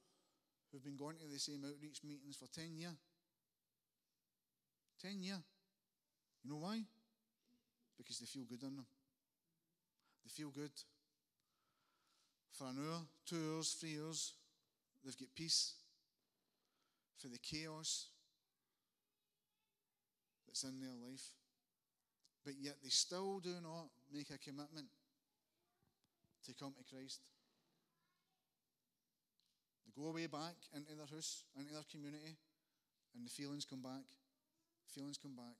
who've 0.71 0.83
been 0.83 0.97
going 0.97 1.17
to 1.17 1.27
the 1.27 1.39
same 1.39 1.63
outreach 1.65 2.01
meetings 2.03 2.35
for 2.35 2.47
10 2.47 2.75
years. 2.75 2.93
10 5.01 5.21
years. 5.21 5.39
You 6.43 6.51
know 6.51 6.57
why? 6.57 6.81
Because 7.97 8.19
they 8.19 8.25
feel 8.25 8.43
good 8.43 8.63
in 8.63 8.75
them. 8.75 8.85
They 10.25 10.29
feel 10.29 10.49
good. 10.49 10.71
For 12.51 12.65
an 12.65 12.77
hour, 12.79 13.01
two 13.25 13.55
hours, 13.55 13.77
three 13.79 13.97
hours, 14.03 14.33
they've 15.03 15.17
got 15.17 15.29
peace. 15.35 15.75
For 17.17 17.27
the 17.27 17.37
chaos 17.37 18.07
that's 20.47 20.63
in 20.63 20.79
their 20.79 20.89
life. 20.89 21.23
But 22.43 22.55
yet 22.59 22.75
they 22.83 22.89
still 22.89 23.39
do 23.39 23.55
not 23.61 23.87
make 24.13 24.29
a 24.29 24.37
commitment 24.37 24.87
to 26.45 26.53
come 26.53 26.73
to 26.77 26.95
Christ. 26.95 27.21
Go 29.97 30.09
away 30.09 30.27
back 30.27 30.53
into 30.75 30.93
their 30.93 31.09
house, 31.09 31.43
into 31.57 31.73
their 31.73 31.87
community, 31.89 32.37
and 33.15 33.25
the 33.25 33.33
feelings 33.33 33.65
come 33.65 33.81
back. 33.81 34.05
Feelings 34.93 35.17
come 35.17 35.35
back. 35.35 35.57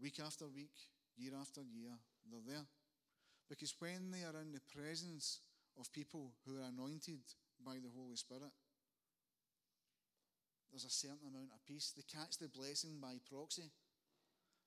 Week 0.00 0.20
after 0.20 0.44
week, 0.46 0.76
year 1.16 1.32
after 1.40 1.62
year, 1.62 1.96
they're 2.30 2.44
there. 2.46 2.66
Because 3.48 3.74
when 3.78 4.12
they 4.12 4.24
are 4.24 4.40
in 4.40 4.52
the 4.52 4.60
presence 4.76 5.40
of 5.80 5.92
people 5.92 6.32
who 6.44 6.60
are 6.60 6.68
anointed 6.68 7.24
by 7.64 7.74
the 7.74 7.88
Holy 7.96 8.16
Spirit, 8.16 8.52
there's 10.70 10.84
a 10.84 10.90
certain 10.90 11.28
amount 11.28 11.52
of 11.54 11.64
peace. 11.66 11.92
They 11.96 12.02
catch 12.02 12.36
the 12.38 12.48
blessing 12.48 12.98
by 13.00 13.16
proxy. 13.28 13.70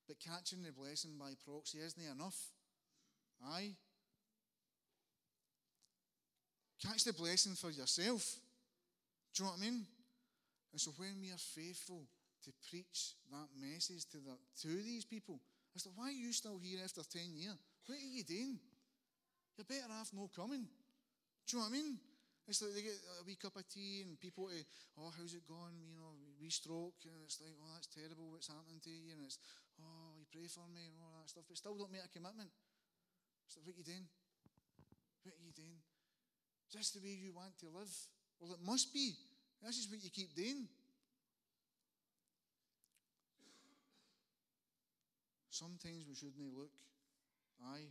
But 0.07 0.19
catching 0.19 0.61
the 0.61 0.71
blessing 0.71 1.17
by 1.19 1.33
proxy 1.43 1.79
isn't 1.79 2.11
enough. 2.11 2.37
Aye. 3.43 3.73
Catch 6.81 7.03
the 7.05 7.13
blessing 7.13 7.55
for 7.55 7.71
yourself. 7.71 8.39
Do 9.33 9.43
you 9.43 9.45
know 9.45 9.51
what 9.51 9.61
I 9.61 9.63
mean? 9.63 9.85
And 10.71 10.81
so 10.81 10.91
when 10.97 11.15
we 11.21 11.31
are 11.31 11.39
faithful 11.39 12.03
to 12.43 12.51
preach 12.69 13.15
that 13.31 13.47
message 13.55 14.05
to, 14.11 14.17
the, 14.17 14.35
to 14.63 14.67
these 14.83 15.05
people, 15.05 15.39
I 15.75 15.79
said, 15.79 15.91
why 15.95 16.07
are 16.07 16.19
you 16.19 16.31
still 16.31 16.59
here 16.59 16.79
after 16.83 17.03
10 17.03 17.35
years? 17.35 17.55
What 17.87 17.95
are 17.95 18.01
you 18.01 18.23
doing? 18.23 18.59
You're 19.55 19.67
better 19.67 19.91
off 19.95 20.11
no 20.11 20.27
coming. 20.35 20.67
Do 21.47 21.47
you 21.47 21.55
know 21.59 21.67
what 21.67 21.75
I 21.75 21.79
mean? 21.79 21.99
It's 22.47 22.61
like 22.61 22.75
they 22.77 22.85
get 22.85 22.99
a 23.17 23.23
wee 23.25 23.39
cup 23.39 23.55
of 23.55 23.65
tea 23.71 24.03
and 24.03 24.19
people 24.19 24.51
say, 24.51 24.61
oh, 24.99 25.09
how's 25.15 25.33
it 25.33 25.47
going? 25.47 25.79
You 25.81 25.97
know, 25.97 26.13
wee 26.37 26.53
stroke. 26.53 27.01
And 27.07 27.23
it's 27.23 27.41
like, 27.41 27.55
oh, 27.57 27.71
that's 27.73 27.87
terrible 27.89 28.29
what's 28.29 28.51
happening 28.51 28.83
to 28.83 28.91
you. 28.91 29.15
And 29.15 29.23
it's, 29.25 29.39
oh, 29.81 30.13
you 30.19 30.27
pray 30.29 30.45
for 30.45 30.67
me 30.69 30.91
and 30.93 30.99
all 31.01 31.15
that 31.17 31.31
stuff. 31.31 31.47
But 31.47 31.57
still 31.57 31.79
don't 31.79 31.89
make 31.89 32.05
a 32.05 32.11
commitment. 32.11 32.51
It's 33.47 33.57
like, 33.57 33.65
what 33.65 33.73
are 33.73 33.81
you 33.81 33.87
doing? 33.87 34.05
What 35.23 35.33
are 35.39 35.45
you 35.45 35.55
doing? 35.55 35.84
Is 36.75 36.91
this 36.91 36.99
the 36.99 37.07
way 37.07 37.15
you 37.15 37.31
want 37.31 37.55
to 37.63 37.71
live? 37.71 37.87
Well, 38.35 38.51
it 38.51 38.59
must 38.59 38.91
be. 38.91 39.15
This 39.63 39.79
is 39.79 39.87
what 39.87 40.03
you 40.03 40.11
keep 40.11 40.35
doing. 40.35 40.67
Sometimes 45.47 46.03
we 46.03 46.19
shouldn't 46.19 46.51
look, 46.51 46.75
aye, 47.63 47.87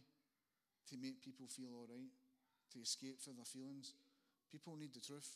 to 0.93 1.01
make 1.01 1.25
people 1.25 1.49
feel 1.49 1.73
all 1.73 1.89
right, 1.89 2.13
to 2.77 2.79
escape 2.85 3.25
from 3.25 3.41
their 3.41 3.49
feelings. 3.49 3.97
People 4.53 4.77
need 4.77 4.93
the 4.93 5.01
truth. 5.01 5.33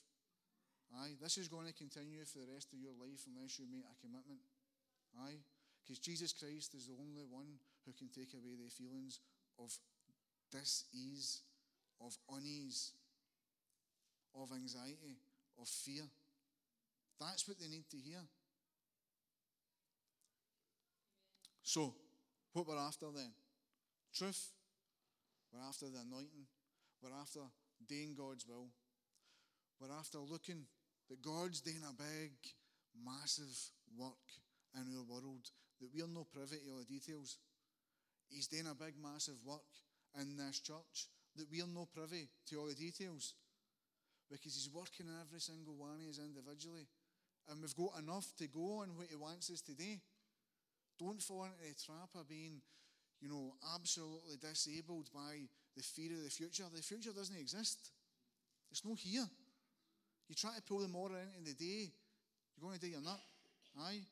Aye, 0.93 1.17
this 1.17 1.41
is 1.41 1.49
going 1.49 1.65
to 1.65 1.73
continue 1.73 2.29
for 2.29 2.45
the 2.45 2.53
rest 2.53 2.69
of 2.77 2.85
your 2.85 2.93
life 3.01 3.25
unless 3.33 3.57
you 3.57 3.65
make 3.73 3.89
a 3.89 3.97
commitment. 4.05 4.45
Aye, 5.25 5.41
because 5.81 5.97
Jesus 5.97 6.37
Christ 6.37 6.77
is 6.77 6.85
the 6.85 7.01
only 7.01 7.25
one 7.25 7.57
who 7.89 7.97
can 7.97 8.13
take 8.13 8.37
away 8.37 8.61
the 8.61 8.69
feelings 8.69 9.25
of 9.57 9.73
dis-ease, 10.53 11.41
of 12.05 12.13
unease, 12.29 12.93
of 14.35 14.51
anxiety, 14.53 15.19
of 15.61 15.69
fear. 15.69 16.05
That's 17.21 17.47
what 17.49 17.59
they 17.59 17.69
need 17.69 17.89
to 17.91 17.97
hear. 17.97 18.21
So, 21.63 21.95
what 22.53 22.67
we're 22.67 22.79
after 22.79 23.07
then? 23.15 23.31
Truth. 24.15 24.53
We're 25.53 25.67
after 25.69 25.87
the 25.87 26.01
anointing. 26.01 26.47
We're 27.03 27.17
after 27.21 27.41
doing 27.87 28.15
God's 28.17 28.47
will. 28.47 28.69
We're 29.81 29.95
after 29.97 30.19
looking 30.19 30.65
that 31.09 31.23
God's 31.23 31.61
doing 31.61 31.83
a 31.89 31.93
big, 31.93 32.33
massive 33.05 33.55
work 33.97 34.27
in 34.75 34.83
our 34.97 35.05
world, 35.05 35.49
that 35.81 35.89
we're 35.95 36.07
no 36.07 36.25
privy 36.25 36.57
to 36.65 36.71
all 36.71 36.79
the 36.79 36.85
details. 36.85 37.39
He's 38.29 38.49
doing 38.49 38.67
a 38.67 38.75
big, 38.75 38.95
massive 39.01 39.37
work 39.47 39.69
in 40.21 40.37
this 40.37 40.61
church, 40.61 41.09
that 41.37 41.47
we're 41.51 41.67
no 41.67 41.89
privy 41.95 42.29
to 42.49 42.57
all 42.57 42.67
the 42.67 42.75
details. 42.75 43.35
Because 44.31 44.55
He's 44.55 44.71
working 44.73 45.09
in 45.09 45.17
every 45.21 45.41
single 45.41 45.75
one 45.75 46.01
of 46.01 46.09
us 46.09 46.21
individually. 46.21 46.87
And 47.49 47.61
we've 47.61 47.75
got 47.75 47.99
enough 47.99 48.29
to 48.39 48.47
go 48.47 48.85
on 48.85 48.97
what 48.97 49.09
He 49.09 49.17
wants 49.17 49.51
us 49.51 49.61
to 49.63 49.75
do. 49.75 49.97
Don't 51.01 51.23
fall 51.23 51.45
into 51.45 51.65
the 51.65 51.79
trap 51.81 52.11
of 52.15 52.29
being, 52.29 52.61
you 53.21 53.29
know, 53.29 53.55
absolutely 53.75 54.37
disabled 54.37 55.09
by 55.15 55.47
the 55.77 55.83
fear 55.83 56.13
of 56.13 56.25
the 56.25 56.31
future. 56.31 56.65
The 56.75 56.83
future 56.83 57.15
doesn't 57.15 57.39
exist. 57.39 57.91
It's 58.71 58.85
not 58.85 58.99
here. 58.99 59.25
You 60.29 60.35
try 60.35 60.55
to 60.57 60.63
pull 60.63 60.81
the 60.81 60.89
motor 60.89 61.17
into 61.17 61.49
the 61.51 61.57
day, 61.57 61.89
you're 62.53 62.69
going 62.69 62.75
to 62.75 62.85
do 62.85 62.93
your 62.93 63.01
nut. 63.01 63.21
Aye? 63.81 64.05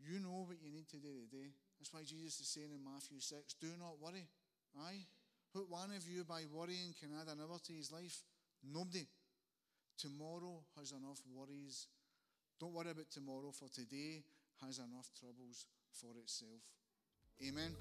You 0.00 0.18
know 0.18 0.48
what 0.48 0.56
you 0.58 0.72
need 0.72 0.88
to 0.90 0.96
do 0.96 1.12
today. 1.30 1.52
That's 1.78 1.92
why 1.92 2.00
Jesus 2.00 2.40
is 2.40 2.48
saying 2.48 2.72
in 2.72 2.82
Matthew 2.82 3.20
6, 3.20 3.54
do 3.60 3.68
not 3.78 4.00
worry. 4.00 4.26
Aye? 4.88 5.04
What 5.52 5.68
one 5.68 5.92
of 5.92 6.08
you 6.08 6.24
by 6.24 6.42
worrying 6.50 6.94
can 6.98 7.10
add 7.20 7.28
an 7.30 7.38
hour 7.42 7.58
to 7.58 7.72
his 7.72 7.92
life? 7.92 8.22
Nobody. 8.64 9.06
Tomorrow 10.00 10.64
has 10.78 10.92
enough 10.92 11.20
worries. 11.34 11.88
Don't 12.58 12.72
worry 12.72 12.90
about 12.90 13.10
tomorrow, 13.10 13.52
for 13.52 13.68
today 13.68 14.22
has 14.64 14.78
enough 14.78 15.10
troubles 15.18 15.66
for 15.92 16.16
itself. 16.16 16.62
Amen. 17.46 17.76